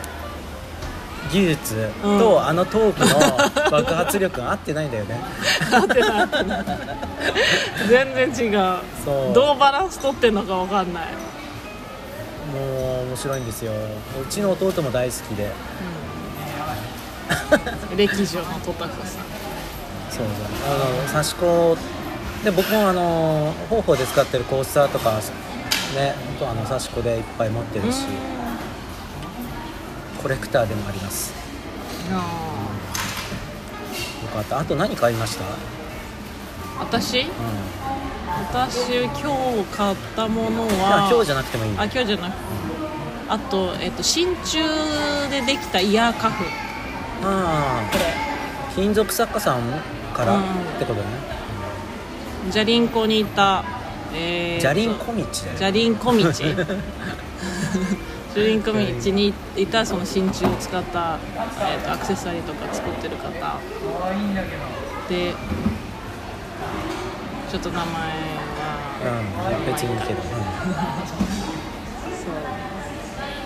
[1.32, 2.44] 技術と、うん。
[2.44, 3.10] あのトークの
[3.70, 5.20] 爆発力が合ってないんだよね。
[7.88, 8.78] 全然違う。
[9.04, 9.34] そう。
[9.34, 11.04] どうバランス取ってんのかわかんない、
[12.52, 13.72] もう面白いんですよ。
[13.72, 15.50] うちの弟も大好きで。
[17.90, 19.20] うん、歴女のとたこさ。
[19.20, 19.34] ん
[20.10, 20.26] そうそう。
[20.68, 21.76] あの刺し子
[22.44, 25.20] で僕もあの方法で使ってるコースターとか
[25.94, 28.04] ねとあの刺し子でいっぱい持ってるし、
[30.22, 31.32] コレクターでもあります。
[32.12, 32.14] あ
[34.22, 34.58] よかった。
[34.58, 35.46] あと何買いました、ー
[36.80, 37.20] 私？
[37.20, 37.26] うん、
[38.50, 42.34] 私今日買ったものは今日じゃなくてもいいあ今日じゃなく
[43.28, 44.62] あと、えっと、真鍮
[45.30, 46.44] でできたイヤーカフ。
[47.22, 48.04] あこれ。
[48.04, 49.62] あ金属作家さん
[50.12, 50.42] からうん。
[50.42, 50.44] っ
[50.78, 51.06] てことね、
[52.50, 53.64] じゃりんこにいた、
[54.14, 55.26] えーとじゃりんこ道だよ
[55.58, 56.44] じゃりんこ道じ
[58.34, 58.78] シュリンク道
[59.12, 61.20] にいたその真鍮を使った、
[61.60, 63.30] えー、とアクセサリーとか作ってる方。
[65.08, 65.32] で
[67.48, 67.92] ちょっと名前は。
[69.04, 69.08] う
[69.62, 70.32] ん別にいいけど、そう。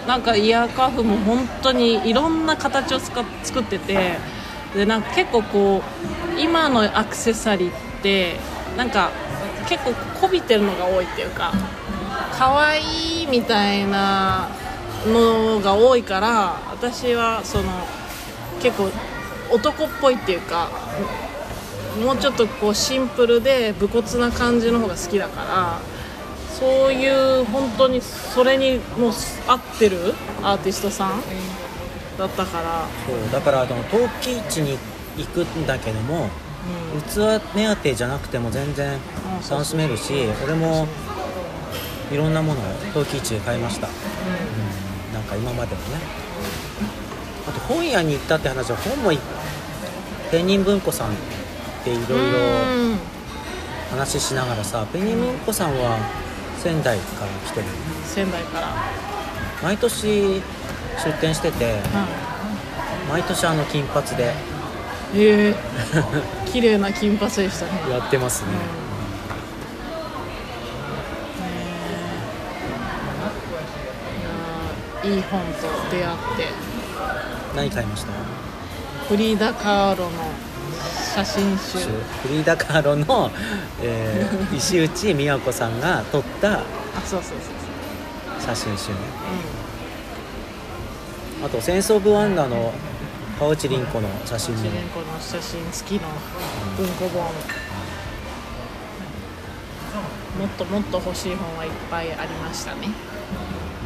[0.09, 3.21] なんかイヤーカフも本当にいろんな形を作
[3.61, 4.19] ってて
[4.75, 5.83] でなんか結構こ
[6.37, 8.37] う今のアクセサリーって
[8.77, 9.11] なんか
[9.69, 11.53] 結構こびてるのが多いっていうか。
[12.39, 14.49] 可愛いみたいな
[15.07, 17.65] のが多いから私はその
[18.63, 18.91] 結構
[19.51, 20.71] 男っぽいっていうか
[22.01, 25.81] もうちょっとこうシンプルで武骨な感じの方が好きだから
[26.55, 29.13] そういう本当にそれにもう
[29.49, 31.23] 合ってるアーティストさん
[32.17, 34.77] だったから、そうだからあの陶器市に
[35.17, 36.48] 行くんだけどもうん
[37.09, 38.99] 器目当てじゃなくても全然
[39.49, 40.13] 楽しめるし
[40.45, 40.87] 俺も
[42.13, 43.91] いろんなものを陶器市で買いました、う
[45.11, 46.29] ん、なんか今までもね。
[47.47, 49.19] あと本屋に行ったって話は本もい
[50.31, 51.15] ペンニン文庫さんっ
[51.83, 52.99] ていろいろうん。
[53.91, 55.99] 話しながらさペンニン文庫さんは
[56.59, 57.67] 仙台から来てる
[58.05, 58.69] 仙台から、
[59.63, 60.43] 毎年
[61.05, 61.81] 出店してて
[63.09, 64.35] 毎年あの金髪で。
[65.15, 65.55] うん、へえ
[66.53, 67.73] 綺麗な金髪でしたね。
[67.91, 68.49] やってますね、
[75.05, 75.47] いやいい本と
[75.91, 76.49] 出会って。
[77.57, 78.13] 何買いました？
[79.09, 80.11] フリーダ・カーロの
[81.15, 81.79] 写真集。
[81.79, 83.31] フリーダ・カーロの、
[83.83, 86.63] えー 石内美和子さんが撮ったあ
[87.07, 87.39] そうそうそう
[88.49, 88.57] そう。
[88.57, 88.97] 写真集ね。
[91.45, 92.73] あと「センス・オブ・ワンダー」の
[93.39, 94.63] 川内凛子の写真も。
[94.63, 96.09] うん主人公の写真好きの
[96.77, 97.23] 文庫本。
[100.39, 102.89] もっともっと欲しい本はいっぱいありましたね。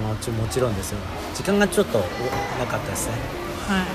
[0.03, 0.99] もちもちろんですよ。
[1.35, 2.01] 時間がちょっとお
[2.59, 3.15] なかったですね。
[3.69, 3.87] はい。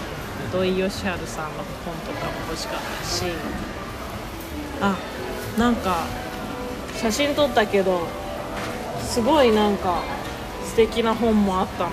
[0.52, 3.24] 土井善晴さんの本とかも欲しかったし。
[4.80, 4.96] あ
[5.58, 6.06] なんか
[6.96, 8.08] 写真撮ったけど
[9.02, 10.04] すごいなんか
[10.66, 11.90] 素敵な本もあったの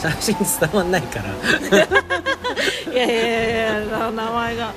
[0.00, 1.24] 写真伝わんないから。
[2.92, 4.72] いやいやいやな名前が。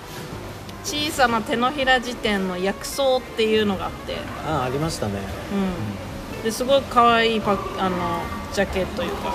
[0.83, 4.17] 小さな手のひら辞典の薬草っていうのがあって。
[4.45, 5.13] ああありましたね。
[6.35, 6.43] うん。
[6.43, 8.21] ですごい可愛いパッあの
[8.53, 9.31] ジャケットというか。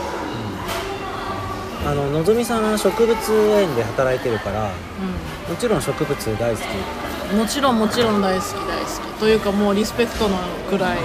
[1.86, 3.16] あののぞみさんは植物
[3.60, 7.34] 園で働いてるからうもちろん植物大好き。
[7.34, 9.20] んもちろんもちろん大好き大好き。
[9.20, 10.36] というかもうリスペクトの
[10.70, 10.98] ぐらい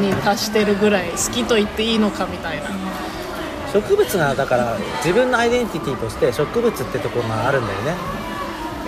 [0.00, 2.70] に達してるぐらい好きと言っていいのかみたいな
[3.72, 7.94] 植物がだから自分のアイデンティティとして植物ってところがあるんだよね。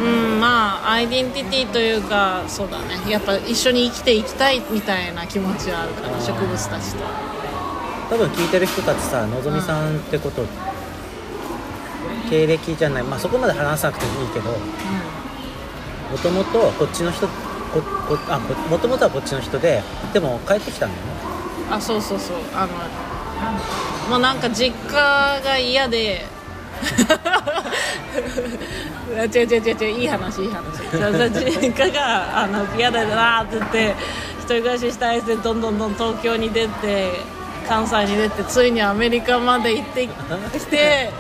[0.01, 2.99] うんまあアイデンティティというかそうだね。
[3.11, 7.05] やっぱ一緒に生きていきたいみたいな気持ちはあるから植物たちと。
[8.09, 10.45] 多分聞いてる人たちさのぞみさんってこと、
[12.29, 13.03] 経歴じゃない。
[13.03, 14.59] まあそこまで話さなくてもいいけども
[16.19, 17.33] ともとこっちの人こ
[18.09, 18.39] こあ
[18.71, 19.83] もともとはこっちの人で
[20.15, 21.13] でも帰ってきたんだよね。
[21.69, 22.37] うんあそうそうそう。
[22.55, 22.73] あの
[24.09, 26.27] もうなんか実家が嫌で。
[29.11, 30.81] 違う違う違う違ういい話いい話。
[31.61, 33.95] 実家があの嫌だなって言って
[34.39, 37.11] 一人暮らししたいってどんどんどん東京に出て
[37.69, 40.15] 関西に出てついにアメリカまで行ってき
[40.67, 41.11] て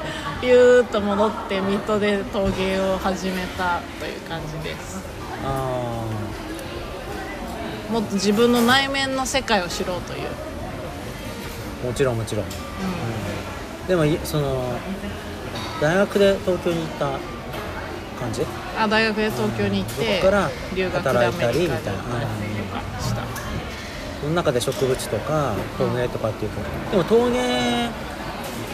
[0.40, 4.98] ピューッと戻って水戸で陶芸を始めたという感じです。
[5.44, 6.04] あ
[7.90, 10.49] もっと自分の内面の世界を知ろうという、あ
[11.84, 12.44] もちろんもちろん、
[13.88, 14.64] でもいその
[15.80, 17.18] 大学で東京に行った
[18.20, 18.42] 感じ？
[18.78, 20.50] あ大学で東京に行ってそこから
[20.92, 22.02] 働いたりみたいな。
[24.20, 27.90] その中で植物とか陶芸とかっていうかでも陶芸っ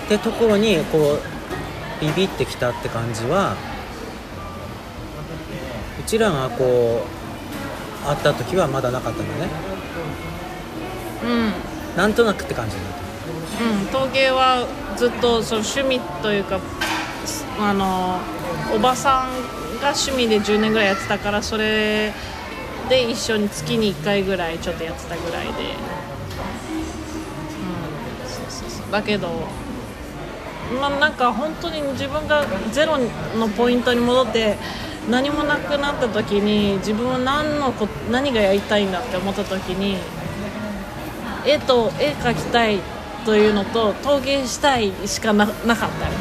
[0.08, 1.20] てところにこう
[2.00, 3.54] ビビってきたって感じは
[6.00, 7.06] うちらがこ
[8.04, 9.50] う会った時はまだなかったんだね。
[11.24, 11.96] うん。
[11.96, 12.74] なんとなくって感じ。
[12.74, 12.80] だ
[13.92, 16.61] 陶芸はずっとその趣味というか
[17.59, 18.18] あの
[18.74, 22.12] おばさんが趣味で10年ぐらいやってたからそれ
[22.88, 25.54] で一緒に月に1回ぐらいちょっとやってたぐらいで、う
[28.24, 28.92] ん、そうそうそう。
[28.92, 29.48] だけど
[30.80, 32.98] まあなんか本当に自分がゼロ
[33.38, 34.56] のポイントに戻って
[35.09, 39.96] 何もなくなった時に自分は何のこ何がやりたいんだって思った時に
[41.46, 42.80] 絵と絵描きたい
[43.26, 46.12] というのと陶芸したいしかななかったよ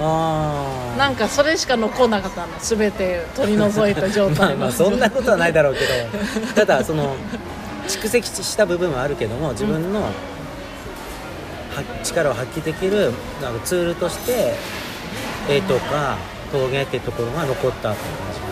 [0.00, 2.48] ああなんかそれしか残んなかったの。
[2.58, 4.56] 全て取り除いた状まあ態の。
[4.56, 6.54] まあそんなことはないだろうけど。
[6.54, 7.14] ただその
[7.86, 10.08] 蓄積した部分はあるけども自分の
[12.02, 14.54] 力を発揮できるなんかツールとして
[15.48, 16.16] 絵とか
[16.50, 18.51] 陶芸っていうところが残ったって感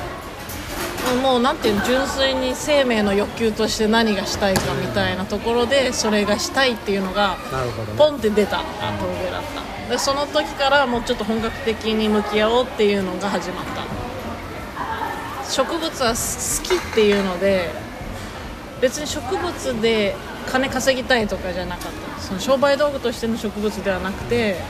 [1.17, 7.37] もうなんていうの純粋に生命の欲求として何がしたいかみたいなところでそれがしたいっていうのが
[7.97, 8.65] ポンって出た陶
[9.25, 9.91] 芸だった。
[9.91, 13.83] でその時からもうちょっと本格的に向き合おうっていうのが始まった。
[15.51, 17.71] 植物は好きっていうので
[18.81, 20.15] 別に植物で
[20.51, 22.21] 金稼ぎたいとかじゃなかった。
[22.21, 24.61] その商売道具としての植物ではなくて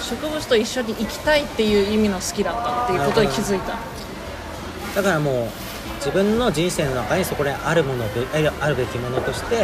[0.00, 3.76] 植物と一緒に生きたいっていう意味の好きだったっていうことに気づいた。
[4.94, 5.69] だからもう
[6.00, 8.26] 自分の人生の中にそこであるもので
[8.60, 9.62] あるべきものとしてうん。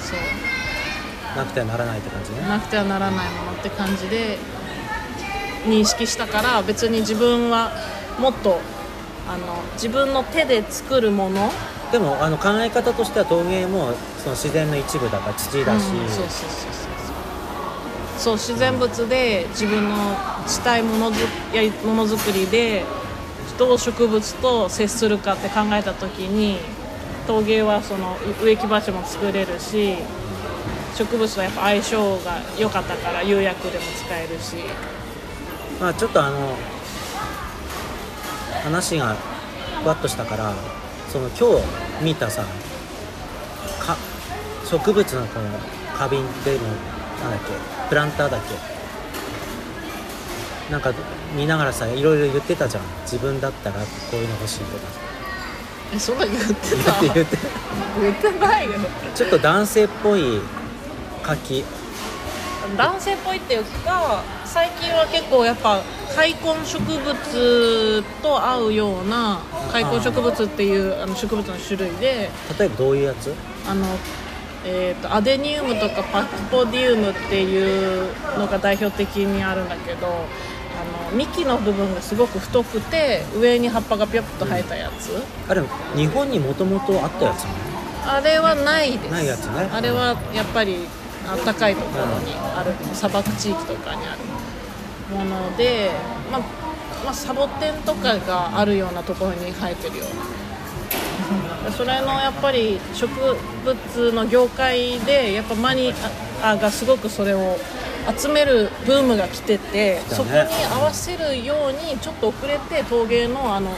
[0.00, 1.36] そう。
[1.36, 2.48] なくてはならないって感じね。
[2.48, 4.38] なくてはならないものって感じで
[5.66, 7.72] 認識したから別に自分は
[8.18, 8.60] もっと
[9.28, 11.50] あの自分の手で作るもの。
[11.92, 16.08] でもあの考え方としては陶芸もその自然の一部だから土だし、うん。
[16.08, 16.90] そうそうそうそう。
[18.18, 19.96] そう自然物で自分の
[20.46, 22.84] したいものづやりものづくりで
[23.58, 26.58] どう植物と接するかって考えた時に
[27.26, 29.96] 陶芸はその植木鉢も作れるし
[30.96, 34.56] 植物とやっぱ相性が良かったから釉薬でも使えるし。
[35.80, 36.56] まあちょっとあの
[38.64, 39.16] 話が
[39.82, 40.52] ふわっとしたから
[41.08, 41.58] その今
[42.00, 42.44] 日見たさ
[43.80, 43.96] か
[44.66, 45.48] 植物のこの
[45.94, 46.76] 花瓶っていうのなん
[47.30, 48.70] だっけプランターだっけ。
[50.70, 50.92] なんか
[51.34, 52.82] 見ながらさいろいろ言ってたじゃん。
[53.02, 55.10] 自分だったらこういうの欲しいとか。
[55.92, 57.00] えそんな言ってた？
[57.00, 57.36] 言って言って
[58.00, 58.72] 言ってないよ
[59.14, 60.40] ちょっと男性っぽい
[61.22, 61.64] 柿
[62.76, 65.82] 男性っぽいっていうか最近は結構やっぱ
[66.14, 69.40] 開根植物と合うような
[69.72, 73.34] 開根植物っていうあの植物の種類で例えばどういうやつ？
[73.68, 73.84] あの、
[74.64, 80.06] えー、とアデニウムとかパキポディウムっていうのが代表的にあるんだけど
[80.80, 85.10] あの幹の部分がすごく太くて上に葉っぱがピョッと生えたやつ、
[85.48, 85.62] あれ
[85.94, 87.44] 日本にもともとあったやつ
[88.06, 89.10] あれはないです。
[89.10, 89.68] ないやつね。
[89.72, 90.86] あれはやっぱり
[91.44, 92.72] 暖かいところにある。
[92.94, 95.14] 砂漠地域とかにある。
[95.14, 95.90] もので、
[96.30, 96.40] まあ
[97.04, 101.70] まあ、サボテンとかがあるようなところに生えてるような。
[101.76, 103.08] それのやっぱり植
[103.64, 105.94] 物の業界でやっぱマニ
[106.42, 107.58] アがすごくそれを
[108.18, 110.00] 集めるブームが来てて、ね。
[110.08, 110.38] そこに
[110.72, 113.70] 合わせるようにちょっと遅れて陶芸のあの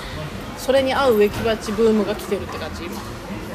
[0.58, 3.00] それに合う植木鉢ブームが来てるって感じ今。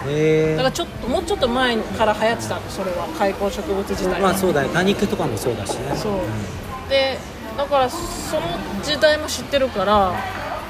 [0.07, 3.07] だからちょっともうちょっと前から流行ってたのそれは。
[3.17, 4.69] 開口植物自体まあそうだね。
[4.73, 5.95] 多肉とかもそうだしね。
[5.95, 6.89] そう。
[6.89, 7.17] で
[7.57, 8.41] だからその
[8.83, 10.13] 時代も知ってるから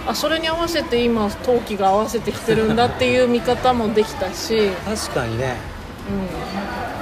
[0.08, 5.58] あそれに合わせて今陶器が合わせてきてるんだっていう見方もできたし、うん、確かにね。
[6.08, 6.97] だか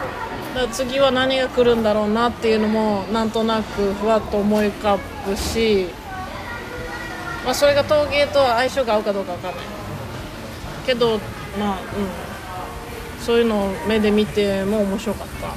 [0.55, 5.87] ら次は何が来るんだろうなっていうのもなんとなくふわっと思い浮かぶし、
[7.43, 9.61] まあ、それが陶芸と相性が合うかどうかわかんない。
[10.85, 11.19] けど
[11.59, 11.85] まあうん。
[13.23, 15.55] そういうのを目で見ても面白かったかな。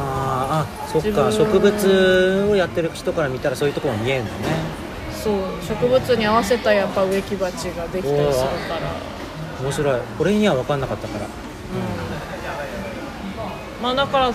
[0.00, 1.30] あーあそっか。
[1.30, 4.38] 植物をやってる人から見たらそういうところも見えるんだね。
[5.12, 5.34] そう。
[5.62, 8.90] 植物に合わせたやっぱ植木鉢ができたりするから。
[9.62, 10.00] 面白い。
[10.18, 11.26] 俺には分かんなかったから
[13.84, 14.32] まあだから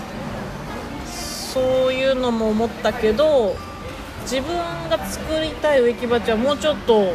[1.04, 3.56] そういうのも思ったけど
[4.22, 4.56] 自分
[4.88, 7.14] が作りたい植木鉢はもうちょっと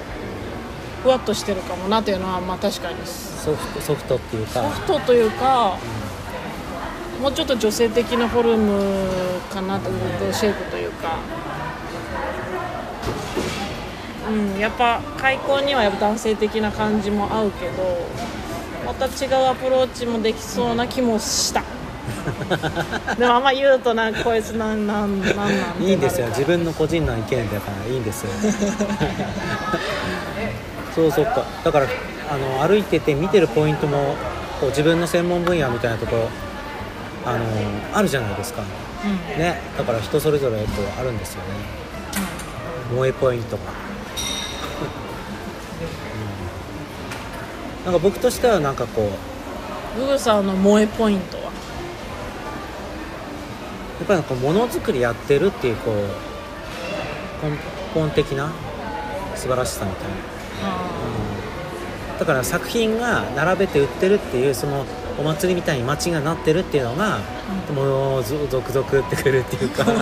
[1.02, 2.98] ふわっとしてるかもなというのはまあ確かに。
[3.06, 4.64] ソフトソフトっていうか。
[4.64, 5.78] ソフトというか
[7.22, 9.90] もうちょっと女性的なフォルムかなと
[10.34, 11.20] シェイプというか。
[14.28, 17.98] うんやっぱ開口にはやっぱ男性的な感じも合うけど
[18.86, 21.64] また違うアプローチもできそうな気もした
[23.18, 25.50] でもあんま言うとなんかこいつなんなんなんなん
[25.82, 26.28] いいんですよ。
[26.28, 28.32] 自分の個人の意見だからいいんですよ。
[30.94, 31.44] そうそっか。
[31.64, 31.88] だから
[32.30, 34.16] あの歩いてて見てるポイントも
[34.60, 36.30] こう自分の専門分野みたいなところ
[37.26, 37.46] あの
[37.94, 38.62] あるじゃないですか。
[39.04, 39.40] うん。
[39.40, 39.62] ね。
[39.78, 41.48] だから人それぞれこうあるんですよね。
[42.92, 43.64] 萌えポイントが、
[47.86, 47.92] うん。
[47.92, 49.12] なんか僕としてはなんかこ
[49.98, 51.45] うググさんの萌えポイント
[54.04, 55.96] っぱりなんかものづくりやってるっていうこう
[57.46, 57.58] 根
[57.94, 58.52] 本的な
[59.36, 60.16] 素晴らしさみたいな、
[60.64, 60.90] あ
[62.14, 64.86] うん、だから作品が並べて売ってるっていうその
[65.18, 67.20] お祭りみたいに街がなってるっていうのが、
[67.74, 69.86] もうゾ続々ってくるっていうか、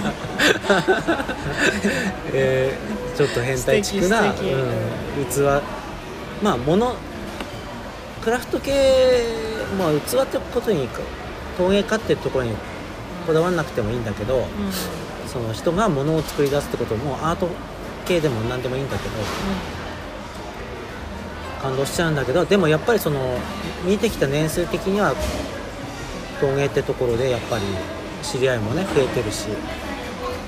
[2.33, 5.63] えーちょっと変態チックな、うん、器
[6.41, 6.95] まあ物
[8.23, 9.23] クラフト系、
[9.77, 10.87] まあ、器ってことに
[11.57, 12.55] 陶芸家ってところに
[13.23, 14.45] こだわんなくてもいいんだけど、うん。
[15.33, 17.47] その人が物を作り出すってこともアート
[18.05, 19.15] 系でも何でもいいんだけど
[21.59, 23.39] 感動しちゃうんだけどでもやっぱりその
[23.83, 25.15] 見てきた年数的には
[26.39, 27.63] 陶芸ってところでやっぱり
[28.21, 29.47] 知り合いもね増えてるし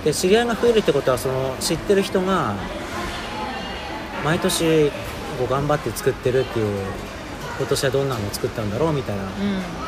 [0.04, 2.54] で知り合いが増えるってことはその知ってる人が
[4.24, 4.92] 毎年
[5.40, 6.86] こう頑張って作ってるっていう
[7.58, 9.24] 今年はどんなのを作ったんだろうみたいな。
[9.24, 9.85] うん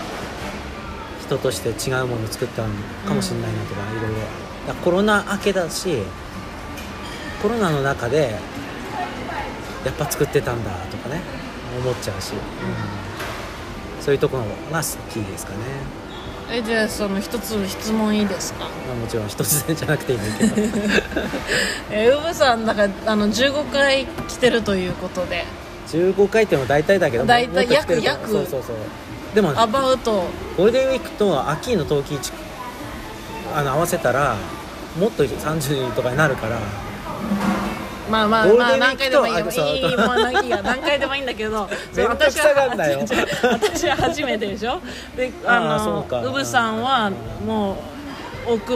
[1.27, 2.69] 人として違うものを作ったの
[3.05, 4.17] かもしれないなとかいろいろ。
[4.17, 4.27] だか
[4.69, 5.97] らコロナ明けだし
[7.41, 8.39] コロナの中で
[9.85, 11.21] やっぱ作ってたんだとかね
[11.81, 12.39] 思っちゃうし、うん。
[14.01, 15.57] そういうところが好きですかね、
[16.49, 18.65] えじゃあその一つ質問いいですか？
[18.87, 20.53] まあ、もちろん一つじゃなくていいんだけど。
[21.91, 25.45] えウブさんだからあの15回来てるということで。
[25.89, 28.29] 15回っても大体だけど大体約約。
[28.29, 28.75] そうそうそう
[29.37, 30.23] でもアバウト
[30.57, 32.33] ゴールデンウィークと秋の冬季市
[33.55, 34.35] あの合わせたら
[34.99, 35.59] もっと30
[35.89, 36.57] 人とかになるから
[38.09, 40.17] まあまあまあ何回でもいいよいいもう。
[40.63, 41.69] 何回でもいいんだけど
[42.09, 42.75] 私は
[43.43, 44.81] 私は初めてでしょ？
[45.15, 46.19] であのうか。
[46.25, 47.11] ウブさんは
[47.45, 47.73] も
[48.47, 48.75] う奥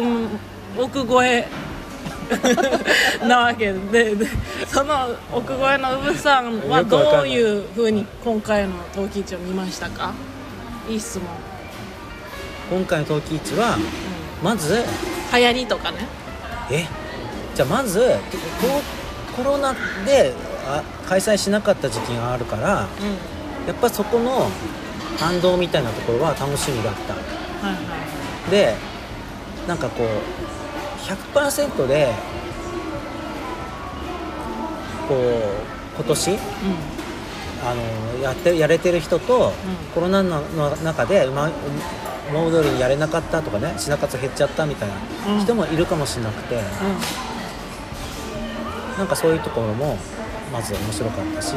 [0.77, 1.47] 奥越え
[3.27, 4.27] なわけでで
[4.67, 10.13] その奥越えのウブさんはどういうふうに今回の陶器市を見ましたか？
[10.89, 11.27] いい質問、
[12.69, 13.77] 今回の冬季市は
[14.43, 14.83] まずうん、
[15.39, 15.97] 流行りとかね。
[16.71, 16.87] え？
[17.55, 18.15] じゃあまず
[19.35, 19.73] ココロナ
[20.05, 20.33] で
[20.65, 23.67] あ開催しなかった時期があるからうん。
[23.67, 24.49] やっぱそこの
[25.19, 27.13] 反動みたいなところは楽しみだった。
[27.13, 27.19] は
[27.73, 27.79] いは
[28.47, 28.75] いで
[29.67, 30.07] なんかこう
[31.35, 32.11] 100%で
[35.07, 35.19] こう
[35.95, 36.31] 今年？
[36.31, 36.37] うん
[37.63, 39.53] あのやってやれてる人と、
[39.93, 41.49] コロナのの中でうま
[42.29, 44.95] 思う通りにやれなかったとかね品数減っちゃったみたいな
[45.35, 45.39] うん。
[45.41, 46.61] 人もいるかもしれなくて、うん。
[48.97, 49.97] なんかそういうところも
[50.51, 51.55] まず面白かったし、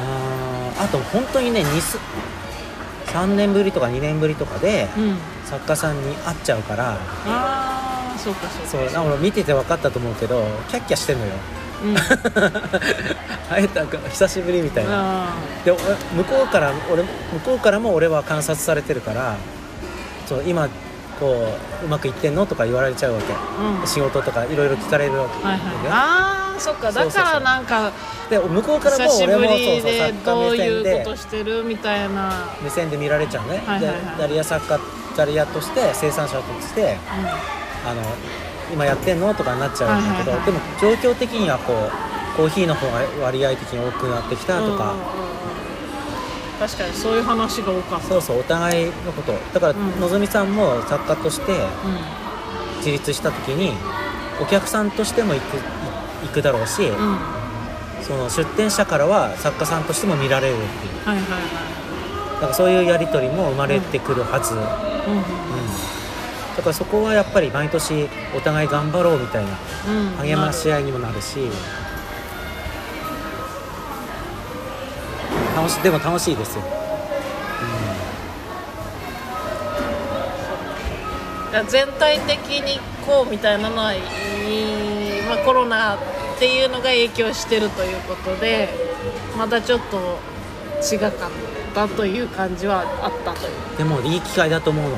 [0.00, 1.98] あーあと本当にね2す
[3.06, 6.92] 3年ぶりとか2年ぶりとかでうん、うん、作家さんに会っちゃうから
[7.26, 8.68] ああそうかそうか。
[8.68, 11.32] そうか俺見てて分かったと思うけどキャッキャしてんのよ
[11.82, 11.94] うん。
[13.48, 14.90] 会えたか久しぶりみたいな。
[14.92, 15.28] あ
[15.64, 15.80] で俺
[16.14, 17.08] 向こうから俺向
[17.44, 19.36] こうからも俺は観察されてるから
[20.26, 20.68] そう今
[21.20, 21.48] こ
[21.82, 23.86] ううまくいってんのとか言われちゃうわけ、ーうん。
[23.86, 25.60] 仕事とかいろいろ聞かれるわけ、はいはい。
[25.88, 26.92] ああそっか。
[26.92, 27.90] だからなんか
[28.28, 29.82] で向こうからも俺もそうそう目線
[30.52, 32.32] でいうことしてるみたいな。
[32.62, 33.94] 目線で見られちゃうね、はいはいはい。
[34.16, 34.78] でダリア作家
[35.16, 36.98] ダリアとして生産者として
[37.86, 38.02] あの
[38.72, 45.26] 今やってんのとかになっちゃうんだけど、はいはいはいでも状況的にはこうコーヒーの方が割合的に多くなってきたとか、うんうん
[46.58, 48.06] 確かにそういう話が多かった。
[48.06, 49.32] そうそうお互いのこと。
[49.52, 50.00] だから、うん。
[50.00, 51.58] のぞみさんも作家としてう
[52.78, 53.74] 自立した時に
[54.40, 55.60] お客さんとしても行くい
[56.28, 56.94] 行くだろうし、んうん。
[56.94, 61.02] はその出店者からは作家さんとしても見られるっていう。
[61.04, 65.45] いはいはだからそういうやり取りも生まれてくるはず、うんうん
[66.56, 69.50] だからそこはやっぱり毎年お互い頑張ろうみたいな
[69.88, 71.50] うん励まし合いにもなるし。
[75.56, 76.62] 楽しでも楽しいですよ、
[81.46, 83.94] だから全体的にこうみたいなのは
[85.28, 85.98] まあ、コロナっ
[86.38, 88.68] ていうのが影響してるということで
[89.36, 90.18] またちょっと
[90.94, 91.10] 違かっ
[91.74, 94.96] たという感じはあったという、うんでもいい機会だと思うの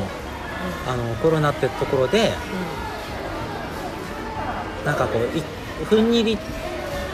[0.86, 2.32] あのコロナってところで
[4.84, 5.42] なんかこうい
[5.84, 6.38] 踏ん切りっ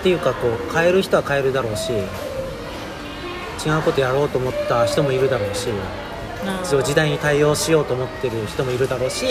[0.02, 9.24] ていうかこう変える人は変えるだろうし違うことやろうと思った人もいるだろうしうんそう時代に対応しようと思ってる人もいるだろうし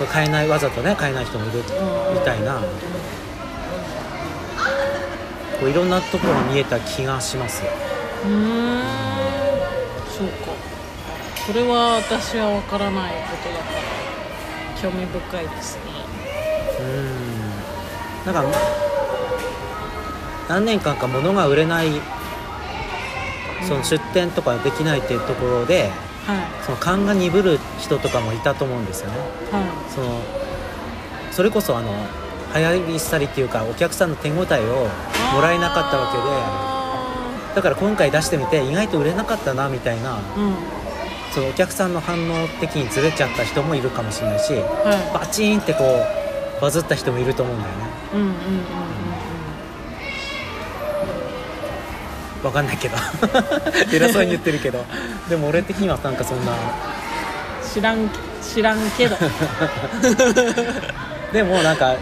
[0.00, 2.14] は変えないわざとね変えない人もいるうん。
[2.14, 2.60] みたいな。
[5.60, 7.62] こういろんなところが見えた気がします。
[7.62, 8.82] いうーん。
[10.08, 10.69] そうか
[11.50, 15.82] それは私は分からないことだから興味深いですね。
[16.78, 18.32] うん。
[18.32, 18.58] なんか
[20.48, 21.88] 何年間か物が売れない
[23.66, 25.90] その出店とかできないっていうところで
[26.24, 26.64] はい。
[26.64, 29.18] その勘が鈍る人とかもいたと思うんですよね。
[29.50, 29.64] はい。
[29.92, 30.20] その
[31.32, 31.92] それこそあの
[32.54, 34.86] 流行りしたりっていうかお客さんの手応えを
[35.34, 40.79] もらえなかったわけでだから今回出してみて意外と売れなかったなみたいなうん
[41.32, 45.84] そのお客さんの反応的にずれちゃった人もいるかもしれないしはバチーンってこ
[46.58, 47.84] うバズった人もいると思うんだよね。
[48.12, 49.30] いうんうんうんうん
[52.42, 52.96] わかんないけど。
[53.92, 54.84] 偉そうに言ってるけど。
[55.28, 56.52] でも俺的にはなんかそんな。
[57.72, 58.10] 知らん
[58.42, 59.16] 知らんけど。
[61.32, 61.96] でもなんか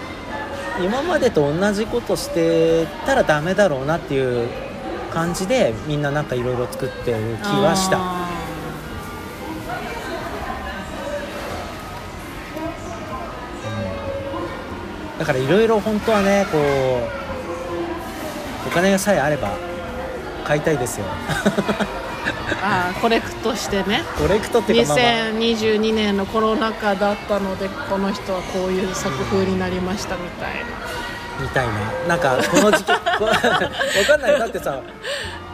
[0.81, 4.49] 今までと同じことしてたらダメだろうなっていう
[5.13, 7.99] 感じでみんななんかいろいろ作ってる気はした
[15.19, 19.51] だからいろいろ本当はねこうお金がさえあれば
[20.45, 21.07] 買いたいですよ。
[21.07, 21.11] ー
[22.63, 24.03] あーコレクトしてね。
[24.17, 25.07] コレクトっていうかまあ、まあ。
[25.33, 30.67] 2022年のコロナ禍だったのでこの人はこういう作風になりましたみたいな。
[31.41, 31.73] みたいな。
[32.09, 34.39] なんかこの時期こ わかんない。
[34.39, 34.81] だってさ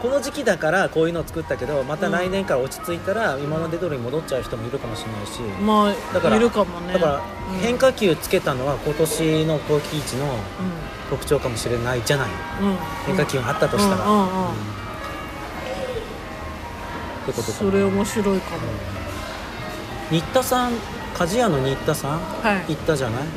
[0.05, 6.93] この時期だからこういうのを作ったけどまた来年から落ち着いたら今まで通りに戻っちゃう人もいるかもしれないし、まだからあいるかもね。
[6.93, 7.23] だから
[7.55, 7.59] うん。
[7.61, 10.29] 変化球つけたのは今年の陶器市のう
[11.09, 12.29] 特徴かもしれないじゃない。
[12.29, 12.77] んうん。
[13.07, 13.99] 変化球があったとしたら、っ
[17.25, 18.59] てことかそれ面白いかも。
[20.11, 20.73] 新田さん
[21.15, 22.75] 鍛冶屋の新田さんはい。
[22.75, 23.23] 行ったじゃない？
[23.23, 23.29] うん。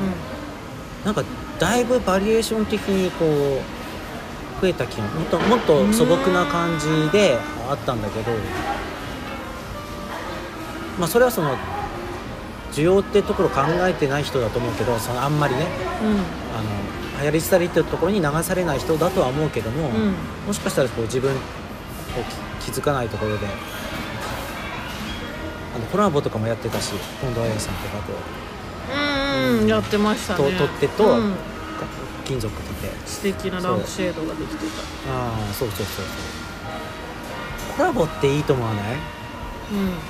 [1.06, 1.24] なんか
[1.60, 3.62] だいぶバリエーション的にこう
[4.62, 7.38] 増えた気がもっともっと素朴な感じで
[7.70, 8.32] あったんだけど
[11.00, 11.56] まあそれはその
[12.72, 15.68] 需要ってところ考えてない人だと思うけどそのあんまりね
[16.02, 16.10] うん。
[16.56, 16.88] あの
[17.20, 20.14] 流行り廃りっていうところに流されない人だとは思うけども、うん。
[20.46, 21.40] もしかしたらこう自分こ
[22.22, 23.48] う気気づかないところで
[25.76, 28.14] あのコラボとかもやってたし近藤彩さんとかと。
[28.94, 30.52] うんうんやってましたね。
[30.52, 31.34] と取っ手とうん。
[32.26, 32.77] 金属とて
[33.08, 34.66] 素敵なランプシェードができて
[35.10, 36.12] ああそうそうそうそ
[37.74, 37.76] う。
[37.78, 38.84] コラボっていいと思わない？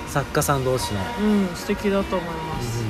[0.08, 2.84] た作家さん同士の、うんうん素敵だと思います、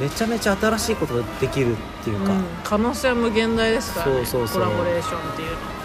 [0.00, 4.62] めちゃめちゃ新しいことができるっていうか、うん、可能性は無限大ですからねそうそうそう。
[4.62, 5.56] コラボレーションっていうの。
[5.56, 5.76] は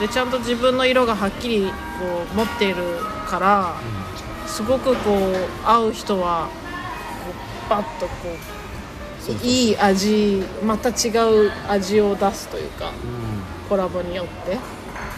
[0.00, 1.72] でちゃんと自分の色がはっきりこ
[2.32, 2.76] う持っている
[3.28, 3.76] から
[4.46, 5.34] すごくこう
[5.64, 6.48] 合う人は
[7.24, 7.30] こ
[7.66, 8.36] うバッとこう
[9.42, 11.10] いい味また違
[11.46, 12.90] う味を出すというか
[13.68, 14.58] コラボによって。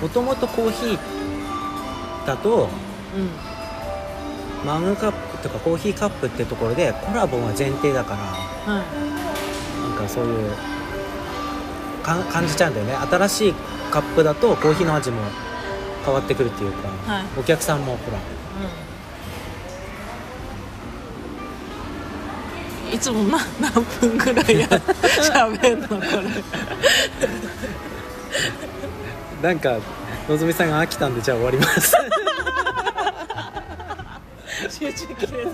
[0.01, 2.69] もともとコーヒーだと
[3.17, 4.67] うん。
[4.67, 8.85] マグカップとかコーヒーカップってところでコラボが前提だからはい。
[9.89, 10.51] なんかそういう
[12.03, 12.95] か感じちゃうんだよね。
[12.95, 13.55] 新しい
[13.91, 15.21] カップだとコーヒーの味も
[16.05, 17.25] 変わってくるっていうか、はい。
[17.39, 18.94] お客さんもほらうん
[22.95, 24.69] いつもな何分ぐらいや
[25.03, 25.95] 喋んのこ
[29.43, 29.49] れ。
[29.49, 29.79] なんか
[30.29, 31.97] のぞみさんが飽きたんでじゃあ終わります。
[34.71, 35.47] 集中切れ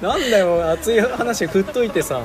[0.00, 2.20] たなんだよ熱い話振っといてさ。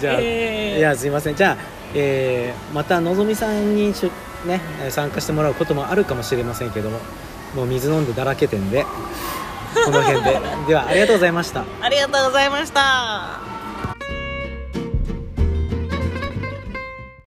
[0.00, 0.78] じゃあ、えー。
[0.78, 1.36] いやすいません。
[1.36, 1.56] じゃあ、
[1.94, 4.10] えーまたのぞみさんにしゅ
[4.46, 4.60] ね
[4.90, 6.98] 参加してもらうこともあるかもしれませんけども
[7.56, 8.84] もう水飲んでだらけてんで
[9.84, 10.40] この辺で。
[10.68, 11.64] ではありがとうございました。
[11.80, 13.55] ありがとうございました。